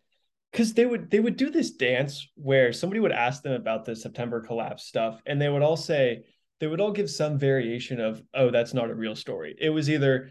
because 0.52 0.74
they 0.74 0.84
would 0.84 1.10
they 1.10 1.20
would 1.20 1.36
do 1.36 1.50
this 1.50 1.70
dance 1.70 2.28
where 2.36 2.72
somebody 2.72 3.00
would 3.00 3.12
ask 3.12 3.42
them 3.42 3.54
about 3.54 3.84
the 3.84 3.96
september 3.96 4.40
collapse 4.40 4.84
stuff 4.84 5.20
and 5.26 5.40
they 5.40 5.48
would 5.48 5.62
all 5.62 5.76
say 5.76 6.24
they 6.60 6.66
would 6.66 6.80
all 6.80 6.92
give 6.92 7.10
some 7.10 7.38
variation 7.38 8.00
of 8.00 8.22
oh 8.34 8.50
that's 8.50 8.74
not 8.74 8.90
a 8.90 8.94
real 8.94 9.16
story 9.16 9.54
it 9.60 9.70
was 9.70 9.88
either 9.88 10.30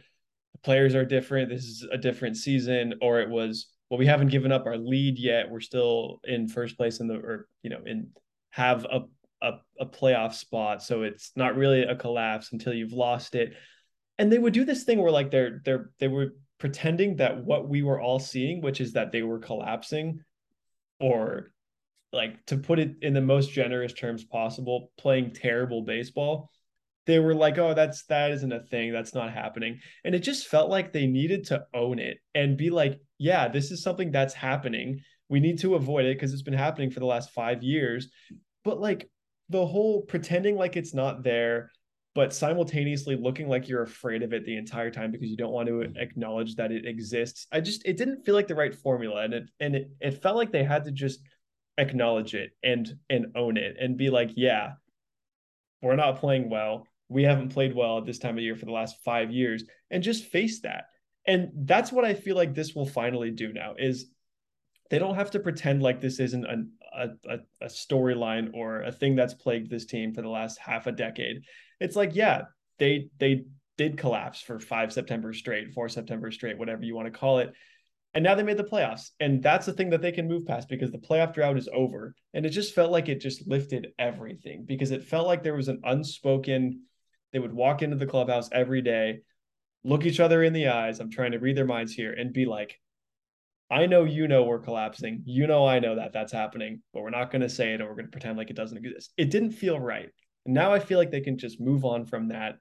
the 0.54 0.60
players 0.60 0.96
are 0.96 1.06
different 1.06 1.50
this 1.50 1.64
is 1.64 1.88
a 1.92 1.98
different 1.98 2.38
season 2.38 2.94
or 3.02 3.20
it 3.20 3.30
was 3.30 3.68
well 3.90 3.98
we 3.98 4.06
haven't 4.06 4.30
given 4.30 4.52
up 4.52 4.66
our 4.66 4.78
lead 4.78 5.18
yet 5.18 5.50
we're 5.50 5.60
still 5.60 6.20
in 6.24 6.48
first 6.48 6.78
place 6.78 7.00
in 7.00 7.08
the 7.08 7.16
or 7.16 7.48
you 7.64 7.70
know 7.70 7.80
in 7.86 8.10
have 8.58 8.86
a, 8.86 9.02
a, 9.42 9.54
a 9.80 9.86
playoff 9.86 10.34
spot. 10.34 10.82
So 10.82 11.04
it's 11.04 11.32
not 11.36 11.56
really 11.56 11.84
a 11.84 11.96
collapse 11.96 12.52
until 12.52 12.74
you've 12.74 12.92
lost 12.92 13.36
it. 13.36 13.54
And 14.18 14.32
they 14.32 14.40
would 14.40 14.54
do 14.54 14.66
this 14.66 14.84
thing 14.84 15.00
where 15.00 15.12
like 15.12 15.30
they're 15.30 15.62
they're 15.64 15.92
they 16.00 16.08
were 16.08 16.34
pretending 16.58 17.18
that 17.18 17.46
what 17.46 17.70
we 17.70 17.84
were 17.84 18.02
all 18.02 18.18
seeing, 18.18 18.62
which 18.62 18.82
is 18.82 18.94
that 18.94 19.12
they 19.12 19.22
were 19.22 19.38
collapsing, 19.38 20.22
or 21.00 21.52
like 22.14 22.46
to 22.48 22.58
put 22.58 22.80
it 22.80 22.96
in 23.02 23.14
the 23.14 23.22
most 23.22 23.52
generous 23.52 23.94
terms 23.94 24.24
possible, 24.24 24.92
playing 24.98 25.34
terrible 25.34 25.82
baseball. 25.84 26.50
They 27.06 27.20
were 27.20 27.36
like, 27.36 27.58
oh, 27.58 27.74
that's 27.74 28.04
that 28.06 28.32
isn't 28.32 28.52
a 28.52 28.60
thing. 28.60 28.92
That's 28.92 29.14
not 29.14 29.32
happening. 29.32 29.80
And 30.04 30.14
it 30.14 30.20
just 30.20 30.48
felt 30.48 30.70
like 30.70 30.92
they 30.92 31.08
needed 31.08 31.46
to 31.48 31.66
own 31.74 32.00
it 32.00 32.18
and 32.36 32.58
be 32.58 32.70
like, 32.70 33.00
yeah, 33.18 33.48
this 33.48 33.72
is 33.72 33.82
something 33.82 34.12
that's 34.12 34.34
happening. 34.34 35.02
We 35.30 35.40
need 35.40 35.60
to 35.60 35.76
avoid 35.76 36.06
it 36.06 36.16
because 36.16 36.34
it's 36.34 36.42
been 36.42 36.54
happening 36.54 36.92
for 36.92 37.00
the 37.00 37.06
last 37.06 37.32
five 37.32 37.64
years 37.64 38.10
but 38.68 38.82
like 38.82 39.10
the 39.48 39.66
whole 39.66 40.02
pretending 40.02 40.58
like 40.58 40.76
it's 40.76 40.94
not 40.94 41.24
there 41.24 41.72
but 42.14 42.34
simultaneously 42.34 43.16
looking 43.16 43.48
like 43.48 43.70
you're 43.70 43.84
afraid 43.84 44.22
of 44.22 44.34
it 44.34 44.44
the 44.46 44.58
entire 44.58 44.92
time 44.92 45.10
because 45.10 45.30
you 45.30 45.38
don't 45.38 45.54
want 45.54 45.70
to 45.70 45.82
acknowledge 45.96 46.54
that 46.56 46.70
it 46.70 46.86
exists 46.86 47.48
i 47.54 47.62
just 47.62 47.86
it 47.86 47.96
didn't 47.96 48.26
feel 48.26 48.36
like 48.36 48.48
the 48.50 48.54
right 48.56 48.76
formula 48.76 49.24
and 49.24 49.34
it 49.34 49.44
and 49.62 49.74
it, 49.74 49.90
it 50.02 50.22
felt 50.22 50.36
like 50.36 50.52
they 50.52 50.66
had 50.66 50.84
to 50.84 50.92
just 50.92 51.22
acknowledge 51.78 52.34
it 52.34 52.52
and 52.64 52.98
and 53.10 53.28
own 53.36 53.58
it 53.58 53.78
and 53.80 53.98
be 53.98 54.10
like 54.10 54.32
yeah 54.36 54.72
we're 55.82 55.96
not 55.96 56.20
playing 56.20 56.50
well 56.50 56.88
we 57.10 57.24
haven't 57.24 57.50
played 57.50 57.74
well 57.74 58.00
at 58.00 58.06
this 58.06 58.20
time 58.20 58.38
of 58.38 58.44
year 58.44 58.56
for 58.56 58.66
the 58.66 58.72
last 58.72 58.98
five 59.04 59.32
years 59.32 59.64
and 59.90 60.04
just 60.04 60.26
face 60.26 60.62
that. 60.62 60.86
And 61.26 61.50
that's 61.54 61.92
what 61.92 62.06
I 62.06 62.14
feel 62.14 62.36
like 62.36 62.54
this 62.54 62.74
will 62.74 62.86
finally 62.86 63.32
do 63.32 63.54
now 63.54 63.76
is 63.78 64.08
they 64.90 65.00
don't 65.00 65.16
have 65.16 65.32
to 65.32 65.40
pretend 65.40 65.82
like 65.82 66.00
this 66.00 66.20
isn't 66.20 66.46
an, 66.46 66.72
a, 66.96 67.10
a, 67.30 67.40
a 67.62 67.68
storyline 67.68 68.52
or 68.54 68.82
a 68.82 68.92
thing 68.92 69.16
that's 69.16 69.34
plagued 69.34 69.70
this 69.70 69.86
team 69.86 70.14
for 70.14 70.22
the 70.22 70.30
last 70.30 70.58
half 70.58 70.88
a 70.88 70.92
decade. 70.92 71.44
It's 71.80 71.96
like, 71.96 72.16
yeah, 72.16 72.44
they 72.80 73.10
they 73.20 73.46
did 73.78 73.98
collapse 73.98 74.42
for 74.42 74.60
five 74.60 74.92
September 74.92 75.34
straight, 75.34 75.74
four 75.74 75.90
September 75.90 76.32
straight, 76.32 76.58
whatever 76.58 76.84
you 76.84 76.96
want 76.96 77.12
to 77.12 77.20
call 77.20 77.40
it. 77.40 77.54
And 78.14 78.24
now 78.24 78.36
they 78.36 78.44
made 78.44 78.58
the 78.58 78.64
playoffs. 78.64 79.12
And 79.20 79.44
that's 79.44 79.66
the 79.66 79.74
thing 79.74 79.92
that 79.92 80.02
they 80.02 80.12
can 80.12 80.28
move 80.28 80.46
past 80.46 80.70
because 80.70 80.92
the 80.92 80.98
playoff 80.98 81.34
drought 81.34 81.58
is 81.58 81.70
over. 81.72 82.16
And 82.34 82.46
it 82.46 82.50
just 82.50 82.74
felt 82.74 82.92
like 82.92 83.10
it 83.10 83.22
just 83.22 83.48
lifted 83.48 83.90
everything 84.00 84.66
because 84.66 84.92
it 84.92 85.04
felt 85.04 85.28
like 85.28 85.44
there 85.44 85.56
was 85.56 85.68
an 85.68 85.82
unspoken, 85.84 86.84
they 87.32 87.40
would 87.40 87.54
walk 87.54 87.82
into 87.82 87.98
the 87.98 88.08
clubhouse 88.08 88.50
every 88.52 88.82
day, 88.82 89.20
look 89.84 90.06
each 90.06 90.20
other 90.20 90.44
in 90.44 90.54
the 90.54 90.70
eyes. 90.70 91.00
I'm 91.00 91.12
trying 91.12 91.34
to 91.34 91.40
read 91.40 91.58
their 91.58 91.66
minds 91.66 91.94
here 91.94 92.14
and 92.14 92.34
be 92.34 92.46
like, 92.46 92.80
I 93.70 93.86
know 93.86 94.06
you 94.06 94.28
know 94.28 94.44
we're 94.44 94.60
collapsing. 94.60 95.24
You 95.26 95.46
know 95.46 95.68
I 95.68 95.80
know 95.80 95.96
that 95.96 96.14
that's 96.14 96.32
happening, 96.32 96.82
but 96.94 97.04
we're 97.04 97.10
not 97.10 97.32
going 97.32 97.42
to 97.42 97.50
say 97.50 97.74
it 97.74 97.82
or 97.82 97.86
we're 97.86 97.96
going 97.96 98.06
to 98.06 98.12
pretend 98.12 98.38
like 98.38 98.50
it 98.50 98.56
doesn't 98.56 98.78
exist. 98.78 99.12
It 99.18 99.30
didn't 99.30 99.52
feel 99.52 99.80
right. 99.80 100.10
And 100.46 100.54
now 100.54 100.74
I 100.74 100.80
feel 100.80 100.98
like 100.98 101.12
they 101.12 101.22
can 101.22 101.38
just 101.38 101.60
move 101.60 101.84
on 101.84 102.06
from 102.06 102.30
that. 102.30 102.56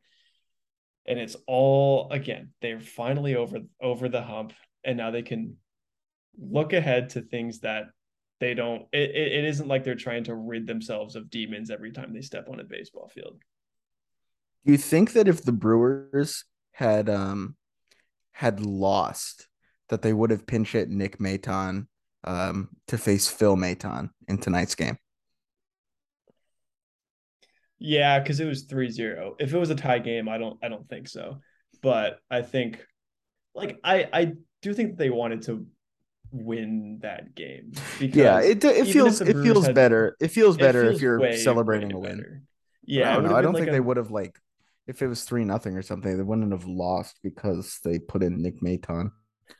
And 1.06 1.20
it's 1.20 1.36
all 1.46 2.10
again, 2.10 2.50
they're 2.60 2.80
finally 2.80 3.36
over 3.36 3.60
over 3.80 4.08
the 4.08 4.22
hump 4.22 4.52
and 4.86 4.96
now 4.96 5.10
they 5.10 5.22
can 5.22 5.56
look 6.38 6.72
ahead 6.72 7.10
to 7.10 7.20
things 7.20 7.60
that 7.60 7.84
they 8.40 8.54
don't 8.54 8.82
it, 8.92 9.10
it, 9.10 9.44
isn't 9.44 9.68
like 9.68 9.84
they're 9.84 9.94
trying 9.94 10.24
to 10.24 10.34
rid 10.34 10.66
themselves 10.66 11.16
of 11.16 11.30
demons 11.30 11.70
every 11.70 11.90
time 11.90 12.12
they 12.12 12.20
step 12.20 12.48
on 12.50 12.60
a 12.60 12.64
baseball 12.64 13.08
field. 13.08 13.38
Do 14.64 14.72
you 14.72 14.78
think 14.78 15.12
that 15.12 15.28
if 15.28 15.42
the 15.42 15.52
Brewers 15.52 16.44
had 16.72 17.08
um 17.08 17.56
had 18.32 18.60
lost 18.60 19.48
that 19.88 20.02
they 20.02 20.12
would 20.12 20.30
have 20.30 20.46
pinch 20.46 20.72
hit 20.72 20.90
Nick 20.90 21.18
Maton 21.18 21.86
um, 22.24 22.68
to 22.88 22.98
face 22.98 23.28
Phil 23.28 23.56
Maton 23.56 24.10
in 24.28 24.38
tonight's 24.38 24.74
game. 24.74 24.98
Yeah, 27.78 28.18
because 28.18 28.40
it 28.40 28.46
was 28.46 28.66
3-0. 28.66 29.36
If 29.38 29.52
it 29.52 29.58
was 29.58 29.70
a 29.70 29.74
tie 29.74 29.98
game, 29.98 30.28
I 30.28 30.38
don't 30.38 30.58
I 30.62 30.68
don't 30.68 30.88
think 30.88 31.08
so. 31.08 31.40
But 31.82 32.18
I 32.30 32.42
think 32.42 32.84
like 33.54 33.78
I 33.84 34.08
I 34.12 34.32
do 34.62 34.68
you 34.68 34.74
think 34.74 34.96
they 34.96 35.10
wanted 35.10 35.42
to 35.42 35.66
win 36.32 36.98
that 37.02 37.34
game 37.34 37.72
because 37.98 38.16
yeah 38.16 38.40
it, 38.40 38.62
it 38.64 38.86
feels 38.86 39.20
it 39.20 39.34
feels 39.34 39.66
had, 39.66 39.74
better 39.74 40.16
it 40.20 40.28
feels 40.28 40.56
better 40.56 40.82
it 40.82 40.84
feels 40.84 40.96
if 40.96 41.02
you're 41.02 41.32
celebrating 41.34 41.92
a 41.92 41.98
win 41.98 42.16
better. 42.16 42.42
yeah 42.84 43.12
i 43.12 43.14
don't, 43.14 43.24
know. 43.24 43.36
I 43.36 43.42
don't 43.42 43.52
like 43.52 43.60
think 43.60 43.68
a, 43.68 43.72
they 43.72 43.80
would 43.80 43.96
have 43.96 44.10
like 44.10 44.38
if 44.86 45.02
it 45.02 45.06
was 45.06 45.22
three 45.22 45.44
nothing 45.44 45.76
or 45.76 45.82
something 45.82 46.16
they 46.16 46.22
wouldn't 46.22 46.52
have 46.52 46.66
lost 46.66 47.18
because 47.22 47.78
they 47.84 47.98
put 47.98 48.22
in 48.22 48.42
nick 48.42 48.60
maton 48.60 49.12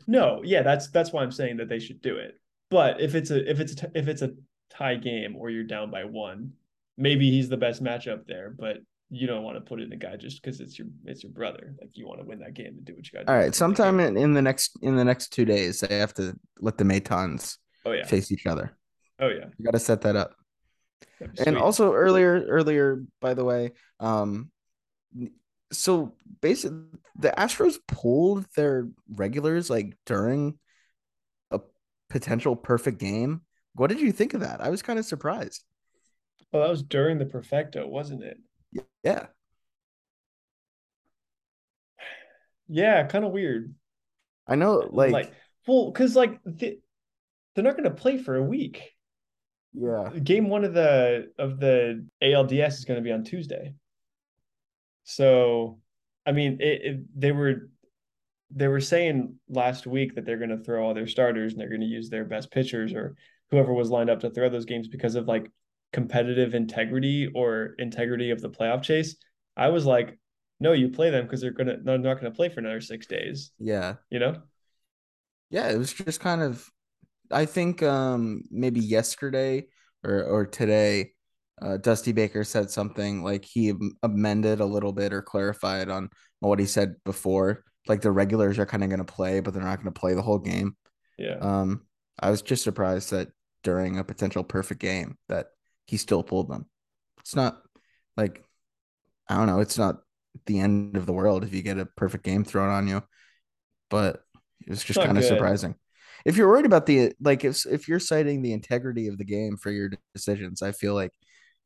no, 0.06 0.42
yeah, 0.44 0.62
that's 0.62 0.88
that's 0.88 1.12
why 1.12 1.22
I'm 1.22 1.32
saying 1.32 1.59
that 1.59 1.68
they 1.68 1.78
should 1.78 2.00
do 2.00 2.16
it. 2.16 2.38
But 2.70 3.00
if 3.00 3.14
it's 3.14 3.30
a 3.30 3.48
if 3.48 3.61
it's 3.61 3.82
a, 3.82 3.90
if 3.94 4.09
it's 4.09 4.22
a 4.22 4.35
tie 4.70 4.96
game 4.96 5.37
or 5.37 5.50
you're 5.50 5.64
down 5.64 5.90
by 5.90 6.04
one, 6.04 6.52
maybe 6.96 7.30
he's 7.30 7.48
the 7.48 7.56
best 7.56 7.82
matchup 7.82 8.26
there. 8.26 8.54
But 8.56 8.78
you 9.10 9.26
don't 9.26 9.44
want 9.44 9.56
to 9.56 9.60
put 9.60 9.80
in 9.80 9.92
a 9.92 9.96
guy 9.96 10.16
just 10.16 10.42
because 10.42 10.60
it's 10.60 10.78
your 10.78 10.88
it's 11.04 11.22
your 11.22 11.32
brother. 11.32 11.74
Like 11.80 11.90
you 11.94 12.06
want 12.06 12.20
to 12.20 12.26
win 12.26 12.40
that 12.40 12.54
game 12.54 12.74
and 12.76 12.84
do 12.84 12.94
what 12.94 13.06
you 13.06 13.18
got. 13.18 13.28
All 13.28 13.36
right, 13.36 13.54
sometime 13.54 14.00
in, 14.00 14.16
in 14.16 14.34
the 14.34 14.42
next 14.42 14.78
in 14.82 14.96
the 14.96 15.04
next 15.04 15.28
two 15.28 15.44
days, 15.44 15.80
they 15.80 15.98
have 15.98 16.14
to 16.14 16.34
let 16.60 16.76
the 16.76 16.84
Matons 16.84 17.56
oh 17.84 17.92
yeah 17.92 18.04
face 18.04 18.32
each 18.32 18.46
other. 18.46 18.76
Oh 19.20 19.28
yeah, 19.28 19.46
you 19.58 19.64
got 19.64 19.72
to 19.72 19.78
set 19.78 20.02
that 20.02 20.16
up. 20.16 20.34
And 21.46 21.56
also 21.56 21.92
earlier 21.92 22.44
earlier, 22.48 23.02
by 23.20 23.34
the 23.34 23.44
way, 23.44 23.72
um, 24.00 24.50
so 25.72 26.14
basically 26.40 26.78
the 27.18 27.32
Astros 27.36 27.76
pulled 27.86 28.46
their 28.56 28.88
regulars 29.14 29.70
like 29.70 29.96
during 30.04 30.58
a 31.50 31.60
potential 32.10 32.56
perfect 32.56 32.98
game. 32.98 33.42
What 33.74 33.88
did 33.88 34.00
you 34.00 34.12
think 34.12 34.34
of 34.34 34.40
that? 34.40 34.60
I 34.60 34.70
was 34.70 34.82
kind 34.82 34.98
of 34.98 35.04
surprised. 35.04 35.62
Well, 36.52 36.62
that 36.62 36.70
was 36.70 36.82
during 36.82 37.18
the 37.18 37.26
perfecto, 37.26 37.86
wasn't 37.86 38.22
it? 38.22 38.38
Yeah. 39.02 39.26
Yeah, 42.68 43.07
kind 43.07 43.24
of 43.24 43.33
weird. 43.33 43.74
I 44.46 44.57
know, 44.57 44.88
like, 44.90 45.12
like 45.12 45.33
well, 45.66 45.90
because 45.90 46.16
like 46.16 46.40
they, 46.44 46.79
they're 47.55 47.64
not 47.64 47.76
going 47.76 47.85
to 47.85 47.90
play 47.90 48.18
for 48.18 48.37
a 48.37 48.42
week. 48.42 48.83
Yeah. 49.72 50.11
Game 50.22 50.48
one 50.48 50.64
of 50.64 50.74
the 50.74 51.33
of 51.38 51.61
the 51.61 52.07
ALDS 52.22 52.74
is 52.74 52.85
going 52.85 52.98
to 52.98 53.05
be 53.05 53.12
on 53.12 53.24
Tuesday. 53.24 53.74
So, 55.05 55.81
I 56.24 56.33
mean, 56.33 56.59
it, 56.61 56.81
it, 56.83 57.00
they 57.14 57.33
were 57.33 57.70
they 58.50 58.68
were 58.68 58.81
saying 58.81 59.37
last 59.48 59.87
week 59.87 60.14
that 60.14 60.24
they're 60.24 60.38
going 60.38 60.50
to 60.50 60.62
throw 60.62 60.85
all 60.85 60.94
their 60.94 61.07
starters 61.07 61.52
and 61.52 61.61
they're 61.61 61.68
going 61.68 61.81
to 61.81 61.87
use 61.87 62.09
their 62.09 62.24
best 62.24 62.50
pitchers 62.50 62.92
or 62.92 63.16
whoever 63.50 63.72
was 63.72 63.90
lined 63.90 64.11
up 64.11 64.20
to 64.20 64.31
throw 64.31 64.48
those 64.48 64.64
games 64.64 64.88
because 64.88 65.14
of 65.14 65.29
like 65.29 65.50
competitive 65.92 66.55
integrity 66.55 67.31
or 67.35 67.75
integrity 67.79 68.31
of 68.31 68.40
the 68.40 68.51
playoff 68.51 68.83
chase. 68.83 69.16
I 69.57 69.68
was 69.68 69.87
like, 69.87 70.18
no, 70.61 70.72
you 70.72 70.88
play 70.88 71.11
them 71.11 71.25
because 71.25 71.40
they're 71.40 71.51
gonna 71.51 71.77
they're 71.83 71.99
not 71.99 72.20
going 72.20 72.33
to 72.33 72.37
play 72.37 72.49
for 72.49 72.61
another 72.61 72.81
six 72.81 73.07
days. 73.07 73.53
Yeah, 73.59 73.94
you 74.11 74.18
know. 74.18 74.37
Yeah, 75.51 75.70
it 75.70 75.79
was 75.79 75.92
just 75.92 76.20
kind 76.20 76.42
of. 76.42 76.68
I 77.31 77.44
think 77.44 77.83
um 77.83 78.42
maybe 78.51 78.81
yesterday 78.81 79.66
or 80.05 80.22
or 80.22 80.46
today 80.46 81.12
uh, 81.61 81.79
Dusty 81.79 82.12
Baker 82.12 82.44
said 82.44 82.70
something 82.70 83.22
like 83.22 83.44
he 83.44 83.72
amended 84.03 84.61
a 84.61 84.66
little 84.66 84.92
bit 84.92 85.12
or 85.12 85.22
clarified 85.22 85.88
on 85.88 86.11
what 86.40 86.59
he 86.59 86.66
said 86.66 86.96
before. 87.05 87.64
Like 87.88 88.03
the 88.03 88.11
regulars 88.11 88.59
are 88.59 88.66
kind 88.66 88.83
of 88.83 88.90
going 88.90 89.05
to 89.05 89.12
play, 89.12 89.40
but 89.40 89.55
they're 89.55 89.62
not 89.62 89.77
going 89.77 89.92
to 89.92 89.99
play 89.99 90.14
the 90.14 90.22
whole 90.22 90.38
game. 90.38 90.77
Yeah. 91.18 91.38
Um, 91.40 91.87
I 92.18 92.31
was 92.31 92.42
just 92.42 92.62
surprised 92.62 93.11
that 93.11 93.29
during 93.62 93.99
a 93.99 94.05
potential 94.05 94.44
perfect 94.44 94.81
game 94.81 95.16
that 95.29 95.46
he 95.87 95.96
still 95.96 96.22
pulled 96.22 96.49
them. 96.49 96.66
It's 97.20 97.37
not 97.37 97.62
like 98.16 98.44
I 99.29 99.37
don't 99.37 99.46
know. 99.46 99.61
It's 99.61 99.79
not 99.79 99.96
the 100.46 100.61
end 100.61 100.96
of 100.96 101.07
the 101.07 101.12
world 101.12 101.44
if 101.44 101.55
you 101.55 101.62
get 101.62 101.79
a 101.79 101.87
perfect 101.87 102.25
game 102.25 102.44
thrown 102.44 102.68
on 102.68 102.87
you, 102.87 103.03
but 103.90 104.22
it 104.66 104.70
was 104.70 104.85
just 104.85 105.01
kind 105.01 105.18
of 105.18 105.25
surprising. 105.25 105.75
If 106.25 106.37
you're 106.37 106.49
worried 106.49 106.66
about 106.66 106.87
the 106.87 107.12
like, 107.20 107.44
if 107.44 107.66
if 107.66 107.88
you're 107.88 108.01
citing 108.01 108.42
the 108.42 108.53
integrity 108.53 109.09
of 109.09 109.18
the 109.18 109.25
game 109.25 109.57
for 109.57 109.70
your 109.70 109.90
decisions, 110.14 110.62
I 110.62 110.72
feel 110.72 110.94
like 110.94 111.12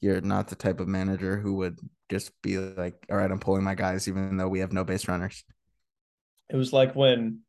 you're 0.01 0.21
not 0.21 0.49
the 0.49 0.57
type 0.57 0.81
of 0.81 0.89
manager 0.89 1.39
who 1.39 1.55
would 1.57 1.79
just 2.09 2.33
be 2.43 2.59
like, 2.59 2.95
all 3.11 3.17
right, 3.17 3.31
I'm 3.31 3.39
pulling 3.39 3.65
my 3.65 3.75
guys, 3.75 4.09
even 4.09 4.37
though 4.37 4.49
we 4.49 4.61
have 4.61 4.73
no 4.73 4.85
base 4.85 5.09
runners. 5.09 5.45
It 6.49 6.57
was 6.57 6.73
like 6.73 6.95
when 6.95 7.41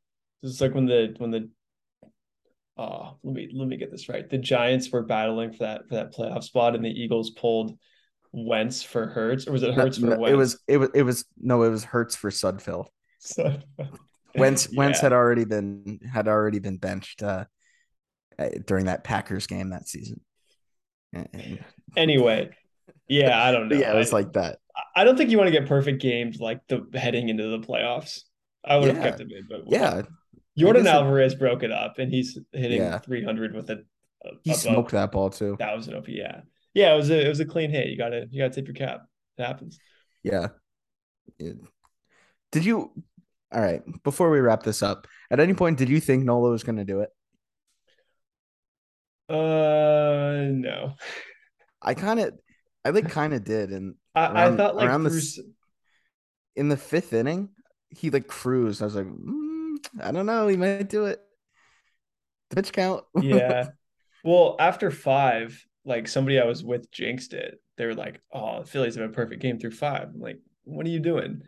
it 0.42 0.46
was 0.46 0.62
like 0.62 0.74
when 0.74 0.86
the 0.86 1.16
when 1.18 1.32
the 1.32 1.50
oh 2.78 3.18
let 3.24 3.34
me 3.34 3.50
let 3.54 3.68
me 3.68 3.78
get 3.78 3.92
this 3.92 4.10
right. 4.10 4.30
The 4.30 4.38
Giants 4.38 4.92
were 4.92 5.04
battling 5.04 5.52
for 5.52 5.66
that 5.66 5.88
for 5.88 5.96
that 5.96 6.14
playoff 6.14 6.44
spot, 6.44 6.76
and 6.76 6.84
the 6.84 6.90
Eagles 6.90 7.32
pulled 7.32 7.78
Wentz 8.32 8.84
for 8.84 9.08
Hurts, 9.08 9.48
or 9.48 9.52
was 9.52 9.64
it 9.64 9.74
Hurts 9.74 10.00
no, 10.00 10.12
for 10.12 10.20
Wentz? 10.20 10.34
It 10.34 10.36
was 10.36 10.60
it 10.68 10.78
was 10.78 10.90
it 10.96 11.04
was 11.04 11.26
no, 11.40 11.64
it 11.64 11.70
was 11.70 11.84
Hurts 11.84 12.16
for 12.16 12.30
Sudfeld. 12.30 12.88
Sudfeld. 13.24 13.64
Wentz 14.36 14.70
yeah. 14.72 14.78
Wentz 14.78 15.00
had 15.02 15.14
already 15.14 15.46
been 15.46 16.00
had 16.12 16.28
already 16.28 16.60
been 16.60 16.78
benched 16.78 17.22
uh, 17.22 17.46
during 18.66 18.86
that 18.86 19.04
Packers 19.04 19.48
game 19.48 19.70
that 19.70 19.88
season. 19.88 20.22
Anyway, 21.98 22.52
yeah, 23.08 23.44
I 23.44 23.52
don't 23.52 23.68
know. 23.70 23.76
yeah, 23.76 23.94
it 23.94 23.98
was 23.98 24.14
I, 24.14 24.18
like 24.18 24.34
that. 24.34 24.60
I 24.96 25.04
don't 25.04 25.18
think 25.18 25.30
you 25.30 25.38
want 25.38 25.50
to 25.50 25.52
get 25.52 25.68
perfect 25.68 26.02
games 26.02 26.40
like 26.40 26.62
the 26.68 26.88
heading 26.94 27.30
into 27.30 27.50
the 27.50 27.60
playoffs. 27.60 28.22
I 28.64 28.78
would 28.78 28.88
yeah. 28.88 28.94
have 28.94 29.04
kept 29.18 29.22
it 29.22 29.50
but 29.50 29.64
yeah. 29.68 30.04
Yordan 30.60 30.86
Alvarez 30.86 31.36
broke 31.36 31.64
it 31.64 31.72
up, 31.72 31.98
and 31.98 32.12
he's 32.12 32.38
hitting 32.52 32.82
yeah. 32.82 33.00
300 33.00 33.56
with 33.56 33.70
a. 33.70 33.84
a 34.26 34.30
he 34.44 34.54
smoked 34.54 34.92
that 34.92 35.12
ball 35.12 35.30
too. 35.30 35.56
Thousand 35.58 35.96
OP, 35.96 36.08
yeah, 36.08 36.42
yeah. 36.74 36.94
It 36.94 36.98
was 36.98 37.10
a 37.10 37.26
it 37.26 37.30
was 37.30 37.40
a 37.40 37.46
clean 37.46 37.70
hit. 37.70 37.88
You 37.88 37.98
gotta 37.98 38.28
you 38.30 38.42
gotta 38.42 38.54
tip 38.54 38.68
your 38.68 38.76
cap. 38.76 39.06
It 39.38 39.44
happens. 39.44 39.80
Yeah. 40.24 40.50
It, 41.40 41.58
did 42.52 42.66
you? 42.66 42.92
All 43.54 43.62
right. 43.62 43.82
Before 44.04 44.30
we 44.30 44.40
wrap 44.40 44.64
this 44.64 44.84
up, 44.84 45.08
at 45.30 45.40
any 45.40 45.54
point 45.54 45.78
did 45.78 45.90
you 45.90 46.00
think 46.00 46.24
Nola 46.24 46.52
was 46.52 46.64
going 46.64 46.78
to 46.78 46.86
do 46.86 47.02
it? 47.02 47.10
Uh, 49.30 50.52
no. 50.52 50.96
I 51.82 51.94
kind 51.94 52.20
of, 52.20 52.34
I 52.84 52.90
like 52.90 53.10
kind 53.10 53.34
of 53.34 53.44
did, 53.44 53.72
and 53.72 53.96
I, 54.16 54.26
around, 54.26 54.36
I 54.36 54.58
thought 54.58 54.76
like 54.76 54.88
around 54.88 55.04
the 55.04 55.54
in 56.56 56.70
the 56.70 56.78
fifth 56.78 57.14
inning, 57.14 57.50
he 57.90 58.10
like 58.10 58.28
cruised. 58.28 58.82
I 58.82 58.86
was 58.86 58.96
like, 58.96 59.06
mm, 59.06 59.41
I 60.00 60.12
don't 60.12 60.26
know, 60.26 60.48
he 60.48 60.58
might 60.58 60.90
do 60.90 61.06
it. 61.06 61.20
Pitch 62.50 62.72
count. 62.72 63.04
yeah. 63.22 63.68
Well, 64.24 64.56
after 64.60 64.92
five, 64.92 65.66
like 65.84 66.08
somebody 66.08 66.40
I 66.40 66.46
was 66.46 66.64
with 66.64 66.92
jinxed 66.92 67.34
it. 67.34 67.60
They 67.78 67.88
were 67.88 67.96
like, 67.96 68.22
"Oh, 68.32 68.62
the 68.62 68.68
Phillies 68.68 68.96
have 68.96 69.10
a 69.10 69.12
perfect 69.12 69.42
game 69.42 69.58
through 69.58 69.72
five. 69.72 70.10
I'm 70.14 70.20
like, 70.20 70.40
"What 70.64 70.86
are 70.86 70.90
you 70.90 71.00
doing?" 71.00 71.42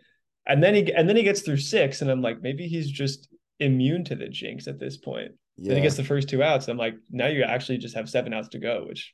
And 0.48 0.64
then 0.64 0.74
he 0.74 0.92
and 0.92 1.08
then 1.08 1.16
he 1.16 1.22
gets 1.22 1.42
through 1.42 1.58
six, 1.58 2.02
and 2.02 2.10
I'm 2.10 2.22
like, 2.22 2.42
maybe 2.42 2.68
he's 2.68 2.90
just 2.90 3.28
immune 3.60 4.04
to 4.06 4.16
the 4.16 4.28
jinx 4.28 4.68
at 4.68 4.80
this 4.80 4.98
point. 4.98 5.34
Yeah. 5.58 5.70
Then 5.70 5.78
he 5.78 5.84
gets 5.84 5.98
the 5.98 6.04
first 6.04 6.30
two 6.30 6.42
outs. 6.42 6.68
I'm 6.68 6.78
like, 6.78 6.96
now 7.12 7.28
you 7.28 7.44
actually 7.44 7.78
just 7.78 7.96
have 7.96 8.10
seven 8.10 8.34
outs 8.34 8.50
to 8.50 8.60
go, 8.60 8.86
which 8.88 9.14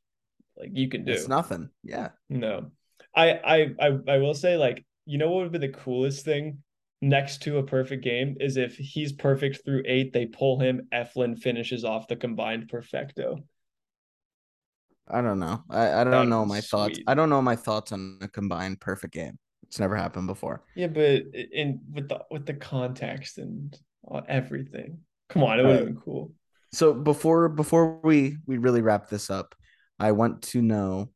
like 0.57 0.69
you 0.71 0.87
can 0.87 1.03
do. 1.03 1.11
It's 1.11 1.27
nothing. 1.27 1.69
Yeah. 1.83 2.09
No. 2.29 2.71
I 3.13 3.31
I 3.31 3.75
I, 3.79 3.97
I 4.07 4.17
will 4.19 4.33
say 4.33 4.55
like 4.55 4.85
you 5.05 5.17
know 5.17 5.29
what 5.29 5.37
would 5.37 5.43
have 5.43 5.51
been 5.51 5.61
the 5.61 5.77
coolest 5.77 6.23
thing 6.23 6.59
next 7.01 7.43
to 7.43 7.57
a 7.57 7.63
perfect 7.63 8.03
game 8.03 8.38
is 8.39 8.57
if 8.57 8.77
he's 8.77 9.12
perfect 9.13 9.63
through 9.63 9.83
eight, 9.85 10.13
they 10.13 10.25
pull 10.25 10.59
him, 10.59 10.88
Eflin 10.93 11.38
finishes 11.39 11.83
off 11.85 12.07
the 12.07 12.15
combined 12.15 12.69
perfecto. 12.69 13.43
I 15.07 15.21
don't 15.21 15.39
know. 15.39 15.63
I, 15.69 16.01
I 16.01 16.03
don't 16.03 16.12
That'd 16.12 16.29
know 16.29 16.45
my 16.45 16.62
thoughts. 16.62 16.99
I 17.07 17.15
don't 17.15 17.29
know 17.29 17.41
my 17.41 17.55
thoughts 17.55 17.91
on 17.91 18.19
a 18.21 18.27
combined 18.27 18.79
perfect 18.79 19.13
game. 19.13 19.39
It's 19.63 19.79
never 19.79 19.95
happened 19.95 20.27
before. 20.27 20.62
Yeah, 20.75 20.88
but 20.88 21.23
in 21.33 21.81
with 21.91 22.09
the 22.09 22.21
with 22.29 22.45
the 22.45 22.53
context 22.53 23.38
and 23.38 23.77
uh, 24.09 24.21
everything. 24.27 24.99
Come 25.29 25.43
on, 25.43 25.59
it 25.59 25.63
would 25.63 25.75
have 25.75 25.79
Right. 25.79 25.85
been 25.85 26.01
cool. 26.01 26.31
So 26.71 26.93
before 26.93 27.49
before 27.49 27.99
we 28.03 28.38
we 28.45 28.57
really 28.57 28.81
wrap 28.81 29.09
this 29.09 29.29
up, 29.29 29.55
I 29.99 30.12
want 30.12 30.43
to 30.43 30.62
know 30.62 31.09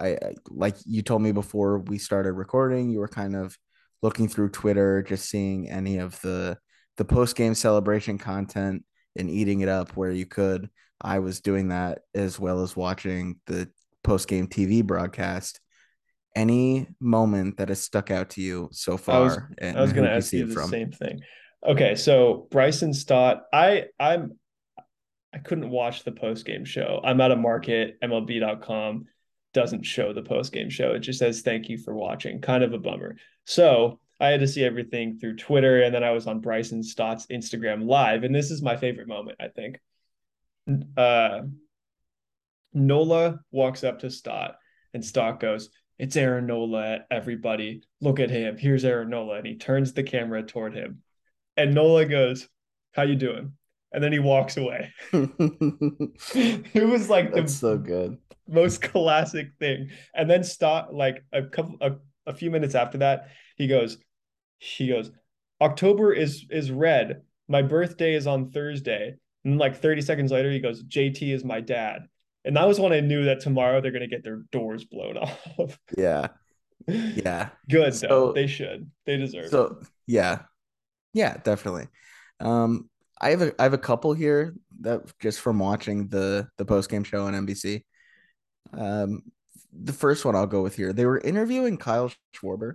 I, 0.00 0.08
I 0.08 0.34
like 0.50 0.76
you 0.86 1.02
told 1.02 1.22
me 1.22 1.32
before 1.32 1.78
we 1.80 1.98
started 1.98 2.32
recording, 2.32 2.90
you 2.90 2.98
were 2.98 3.08
kind 3.08 3.36
of 3.36 3.56
looking 4.04 4.28
through 4.28 4.50
Twitter, 4.50 5.02
just 5.02 5.30
seeing 5.30 5.70
any 5.70 5.96
of 5.96 6.20
the 6.20 6.58
the 6.98 7.04
post 7.06 7.36
game 7.36 7.54
celebration 7.54 8.18
content 8.18 8.84
and 9.16 9.30
eating 9.30 9.62
it 9.62 9.68
up 9.68 9.96
where 9.96 10.10
you 10.10 10.26
could. 10.26 10.68
I 11.00 11.20
was 11.20 11.40
doing 11.40 11.68
that 11.68 12.02
as 12.14 12.38
well 12.38 12.62
as 12.62 12.76
watching 12.76 13.40
the 13.46 13.70
post 14.04 14.28
game 14.28 14.46
TV 14.46 14.84
broadcast. 14.84 15.58
Any 16.36 16.86
moment 17.00 17.56
that 17.56 17.70
has 17.70 17.80
stuck 17.80 18.10
out 18.10 18.30
to 18.30 18.42
you 18.42 18.68
so 18.72 18.98
far? 18.98 19.16
I 19.16 19.20
was 19.20 19.38
and 19.58 19.78
I 19.78 19.80
was 19.80 19.94
gonna 19.94 20.08
ask 20.08 20.28
see 20.28 20.38
you 20.38 20.46
the 20.46 20.64
same 20.64 20.92
thing. 20.92 21.20
Okay, 21.66 21.94
so 21.94 22.46
Bryson 22.50 22.92
Stott, 22.92 23.44
I 23.54 23.86
I'm 23.98 24.38
I 25.32 25.38
couldn't 25.38 25.70
watch 25.70 26.04
the 26.04 26.12
post 26.12 26.44
game 26.44 26.66
show. 26.66 27.00
I'm 27.02 27.22
at 27.22 27.30
a 27.30 27.36
market. 27.36 27.96
MLB.com 28.02 29.06
doesn't 29.54 29.84
show 29.84 30.12
the 30.12 30.22
post 30.22 30.52
game 30.52 30.68
show. 30.68 30.92
It 30.92 31.00
just 31.00 31.18
says 31.18 31.40
thank 31.40 31.68
you 31.68 31.78
for 31.78 31.94
watching. 31.94 32.40
Kind 32.40 32.62
of 32.62 32.74
a 32.74 32.78
bummer. 32.78 33.16
So 33.46 34.00
I 34.20 34.28
had 34.28 34.40
to 34.40 34.48
see 34.48 34.64
everything 34.64 35.18
through 35.18 35.36
Twitter, 35.36 35.82
and 35.82 35.94
then 35.94 36.04
I 36.04 36.10
was 36.10 36.26
on 36.26 36.40
Bryson 36.40 36.82
Stott's 36.82 37.26
Instagram 37.28 37.86
live, 37.86 38.24
and 38.24 38.34
this 38.34 38.50
is 38.50 38.62
my 38.62 38.76
favorite 38.76 39.08
moment. 39.08 39.38
I 39.40 39.48
think. 39.48 39.80
Uh, 40.96 41.42
Nola 42.72 43.40
walks 43.50 43.84
up 43.84 44.00
to 44.00 44.10
Stott, 44.10 44.56
and 44.92 45.04
Stott 45.04 45.40
goes, 45.40 45.70
"It's 45.98 46.16
Aaron 46.16 46.46
Nola. 46.46 47.04
Everybody, 47.10 47.82
look 48.00 48.20
at 48.20 48.30
him. 48.30 48.56
Here's 48.56 48.84
Aaron 48.84 49.10
Nola," 49.10 49.36
and 49.36 49.46
he 49.46 49.56
turns 49.56 49.92
the 49.92 50.02
camera 50.02 50.42
toward 50.42 50.74
him, 50.74 51.02
and 51.56 51.74
Nola 51.74 52.04
goes, 52.04 52.48
"How 52.92 53.02
you 53.02 53.16
doing?" 53.16 53.52
And 53.92 54.02
then 54.02 54.12
he 54.12 54.18
walks 54.18 54.56
away. 54.56 54.92
it 55.12 56.88
was 56.88 57.08
like 57.08 57.30
the 57.30 57.42
That's 57.42 57.54
so 57.54 57.78
good. 57.78 58.18
Most 58.48 58.82
classic 58.92 59.48
thing. 59.58 59.90
And 60.14 60.28
then 60.30 60.44
Stott 60.44 60.94
like 60.94 61.24
a 61.32 61.42
couple, 61.42 61.76
a, 61.80 61.92
a 62.26 62.34
few 62.34 62.50
minutes 62.50 62.74
after 62.74 62.98
that, 62.98 63.28
he 63.56 63.66
goes, 63.66 63.98
he 64.58 64.88
goes, 64.88 65.10
October 65.60 66.12
is 66.12 66.46
is 66.50 66.70
red. 66.70 67.22
My 67.48 67.62
birthday 67.62 68.14
is 68.14 68.26
on 68.26 68.50
Thursday. 68.50 69.16
And 69.44 69.58
like 69.58 69.76
30 69.80 70.00
seconds 70.02 70.32
later, 70.32 70.50
he 70.50 70.58
goes, 70.58 70.82
JT 70.84 71.22
is 71.34 71.44
my 71.44 71.60
dad. 71.60 72.06
And 72.46 72.56
that 72.56 72.66
was 72.66 72.80
when 72.80 72.92
I 72.92 73.00
knew 73.00 73.24
that 73.26 73.40
tomorrow 73.40 73.80
they're 73.80 73.90
gonna 73.92 74.06
get 74.06 74.24
their 74.24 74.42
doors 74.52 74.84
blown 74.84 75.16
off. 75.58 75.78
Yeah. 75.96 76.28
Yeah. 76.86 77.50
Good 77.70 77.94
So- 77.94 78.08
though. 78.08 78.32
They 78.32 78.46
should. 78.46 78.90
They 79.06 79.16
deserve 79.16 79.44
it. 79.46 79.50
So 79.50 79.80
yeah, 80.06 80.42
yeah, 81.12 81.36
definitely. 81.44 81.88
Um, 82.40 82.90
I 83.20 83.30
have 83.30 83.42
a 83.42 83.52
I 83.58 83.62
have 83.62 83.72
a 83.74 83.78
couple 83.78 84.12
here 84.12 84.54
that 84.80 85.00
just 85.20 85.40
from 85.40 85.58
watching 85.58 86.08
the 86.08 86.48
the 86.58 86.64
post 86.64 86.90
game 86.90 87.04
show 87.04 87.24
on 87.26 87.32
NBC. 87.34 87.84
Um, 88.76 89.22
the 89.72 89.92
first 89.92 90.24
one 90.24 90.36
I'll 90.36 90.46
go 90.46 90.62
with 90.62 90.76
here. 90.76 90.92
They 90.92 91.06
were 91.06 91.18
interviewing 91.18 91.76
Kyle 91.76 92.12
Schwarber, 92.34 92.74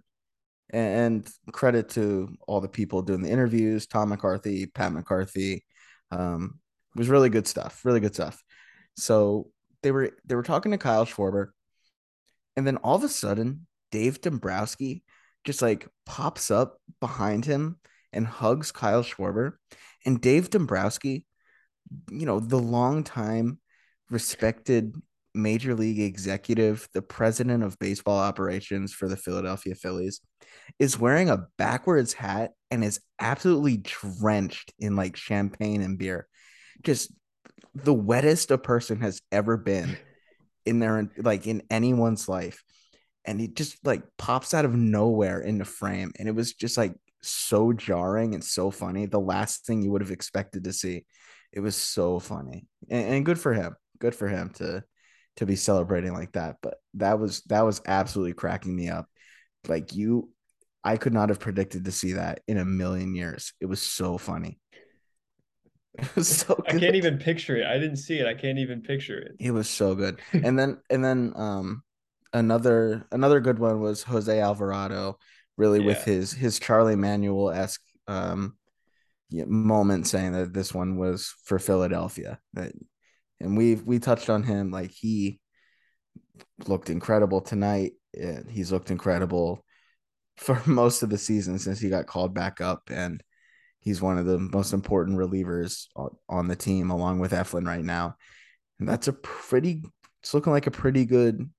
and 0.69 1.27
credit 1.51 1.89
to 1.89 2.35
all 2.47 2.61
the 2.61 2.67
people 2.67 3.01
doing 3.01 3.21
the 3.21 3.31
interviews: 3.31 3.87
Tom 3.87 4.09
McCarthy, 4.09 4.65
Pat 4.65 4.91
McCarthy. 4.93 5.65
Um, 6.11 6.59
it 6.95 6.99
was 6.99 7.09
really 7.09 7.29
good 7.29 7.47
stuff. 7.47 7.81
Really 7.85 7.99
good 7.99 8.13
stuff. 8.15 8.43
So 8.97 9.51
they 9.83 9.91
were 9.91 10.11
they 10.25 10.35
were 10.35 10.43
talking 10.43 10.71
to 10.71 10.77
Kyle 10.77 11.05
Schwarber, 11.05 11.47
and 12.55 12.67
then 12.67 12.77
all 12.77 12.95
of 12.95 13.03
a 13.03 13.09
sudden, 13.09 13.67
Dave 13.91 14.21
Dombrowski 14.21 15.03
just 15.45 15.61
like 15.61 15.87
pops 16.05 16.51
up 16.51 16.79
behind 16.99 17.45
him 17.45 17.77
and 18.11 18.27
hugs 18.27 18.71
Kyle 18.71 19.03
Schwarber. 19.03 19.53
And 20.05 20.21
Dave 20.21 20.49
Dombrowski, 20.49 21.25
you 22.11 22.25
know, 22.25 22.39
the 22.39 22.59
longtime 22.59 23.59
respected 24.09 24.95
major 25.33 25.75
league 25.75 25.99
executive, 25.99 26.87
the 26.93 27.01
president 27.01 27.63
of 27.63 27.79
baseball 27.79 28.17
operations 28.17 28.93
for 28.93 29.07
the 29.07 29.17
Philadelphia 29.17 29.75
Phillies, 29.75 30.21
is 30.79 30.99
wearing 30.99 31.29
a 31.29 31.47
backwards 31.57 32.13
hat 32.13 32.51
and 32.71 32.83
is 32.83 32.99
absolutely 33.19 33.77
drenched 33.77 34.73
in 34.79 34.95
like 34.95 35.15
champagne 35.15 35.81
and 35.81 35.97
beer. 35.97 36.27
Just 36.83 37.11
the 37.75 37.93
wettest 37.93 38.51
a 38.51 38.57
person 38.57 39.01
has 39.01 39.21
ever 39.31 39.57
been 39.57 39.97
in 40.65 40.79
their 40.79 41.09
like 41.17 41.47
in 41.47 41.63
anyone's 41.69 42.27
life. 42.27 42.63
And 43.25 43.39
he 43.39 43.47
just 43.47 43.85
like 43.85 44.03
pops 44.17 44.53
out 44.53 44.65
of 44.65 44.75
nowhere 44.75 45.39
in 45.39 45.57
the 45.57 45.65
frame. 45.65 46.11
And 46.17 46.27
it 46.27 46.35
was 46.35 46.53
just 46.53 46.77
like 46.77 46.95
so 47.21 47.73
jarring 47.73 48.33
and 48.33 48.43
so 48.43 48.71
funny. 48.71 49.05
The 49.05 49.19
last 49.19 49.65
thing 49.65 49.81
you 49.81 49.91
would 49.91 50.01
have 50.01 50.11
expected 50.11 50.63
to 50.63 50.73
see. 50.73 51.05
It 51.51 51.59
was 51.59 51.75
so 51.75 52.19
funny. 52.19 52.65
And, 52.89 53.05
and 53.15 53.25
good 53.25 53.39
for 53.39 53.53
him. 53.53 53.75
Good 53.99 54.15
for 54.15 54.27
him 54.27 54.51
to 54.55 54.83
to 55.39 55.45
be 55.45 55.55
celebrating 55.55 56.13
like 56.13 56.33
that 56.33 56.57
but 56.61 56.75
that 56.93 57.17
was 57.17 57.41
that 57.43 57.65
was 57.65 57.81
absolutely 57.87 58.33
cracking 58.33 58.75
me 58.75 58.89
up 58.89 59.07
like 59.67 59.95
you 59.95 60.29
i 60.83 60.97
could 60.97 61.13
not 61.13 61.29
have 61.29 61.39
predicted 61.39 61.85
to 61.85 61.91
see 61.91 62.13
that 62.13 62.41
in 62.47 62.57
a 62.57 62.65
million 62.65 63.15
years 63.15 63.53
it 63.61 63.65
was 63.65 63.81
so 63.81 64.17
funny 64.17 64.59
it 65.97 66.15
was 66.15 66.27
so 66.27 66.61
I 66.67 66.77
can't 66.77 66.95
even 66.95 67.17
picture 67.17 67.57
it. 67.57 67.65
I 67.65 67.77
didn't 67.79 67.97
see 67.97 68.19
it. 68.19 68.27
I 68.27 68.35
can't 68.35 68.59
even 68.59 68.81
picture 68.81 69.17
it. 69.17 69.35
It 69.39 69.51
was 69.51 69.67
so 69.67 69.95
good. 69.95 70.21
And 70.33 70.57
then 70.57 70.77
and 70.89 71.03
then 71.03 71.33
um 71.35 71.83
another 72.31 73.07
another 73.11 73.39
good 73.39 73.59
one 73.59 73.81
was 73.81 74.03
Jose 74.03 74.39
Alvarado, 74.39 75.17
really 75.57 75.79
with 75.79 76.03
his 76.03 76.31
his 76.31 76.59
Charlie 76.59 76.95
Manuel 76.95 77.49
esque 77.49 77.81
um 78.07 78.55
yeah, 79.29 79.45
moment 79.45 80.07
saying 80.07 80.31
that 80.33 80.53
this 80.53 80.73
one 80.73 80.97
was 80.97 81.35
for 81.43 81.59
Philadelphia. 81.59 82.39
That 82.53 82.71
and 83.39 83.57
we 83.57 83.75
we 83.75 83.99
touched 83.99 84.29
on 84.29 84.43
him 84.43 84.71
like 84.71 84.91
he 84.91 85.39
looked 86.67 86.89
incredible 86.89 87.41
tonight. 87.41 87.93
And 88.19 88.49
he's 88.49 88.71
looked 88.71 88.91
incredible 88.91 89.63
for 90.37 90.61
most 90.65 91.03
of 91.03 91.09
the 91.09 91.17
season 91.17 91.59
since 91.59 91.79
he 91.79 91.89
got 91.89 92.07
called 92.07 92.33
back 92.33 92.61
up 92.61 92.89
and 92.89 93.23
he's 93.79 94.01
one 94.01 94.17
of 94.17 94.25
the 94.25 94.39
most 94.39 94.73
important 94.73 95.17
relievers 95.17 95.85
on 96.27 96.47
the 96.47 96.55
team 96.55 96.89
along 96.89 97.19
with 97.19 97.31
Eflin 97.31 97.65
right 97.65 97.83
now. 97.83 98.15
And 98.79 98.87
that's 98.87 99.07
a 99.07 99.13
pretty 99.13 99.83
it's 100.21 100.33
looking 100.33 100.51
like 100.51 100.67
a 100.67 100.71
pretty 100.71 101.05
good 101.05 101.49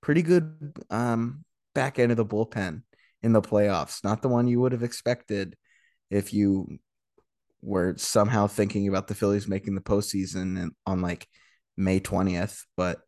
pretty 0.00 0.22
good 0.22 0.72
um 0.90 1.44
back 1.74 1.98
end 1.98 2.10
of 2.12 2.16
the 2.16 2.26
bullpen 2.26 2.82
in 3.22 3.32
the 3.32 3.42
playoffs. 3.42 4.04
Not 4.04 4.22
the 4.22 4.28
one 4.28 4.46
you 4.46 4.60
would 4.60 4.72
have 4.72 4.82
expected 4.82 5.56
if 6.10 6.32
you 6.32 6.78
were 7.62 7.94
somehow 7.96 8.46
thinking 8.46 8.88
about 8.88 9.08
the 9.08 9.14
Phillies 9.14 9.48
making 9.48 9.74
the 9.74 9.80
postseason 9.80 10.70
on 10.86 11.00
like 11.02 11.26
May 11.76 12.00
20th, 12.00 12.62
but 12.76 12.98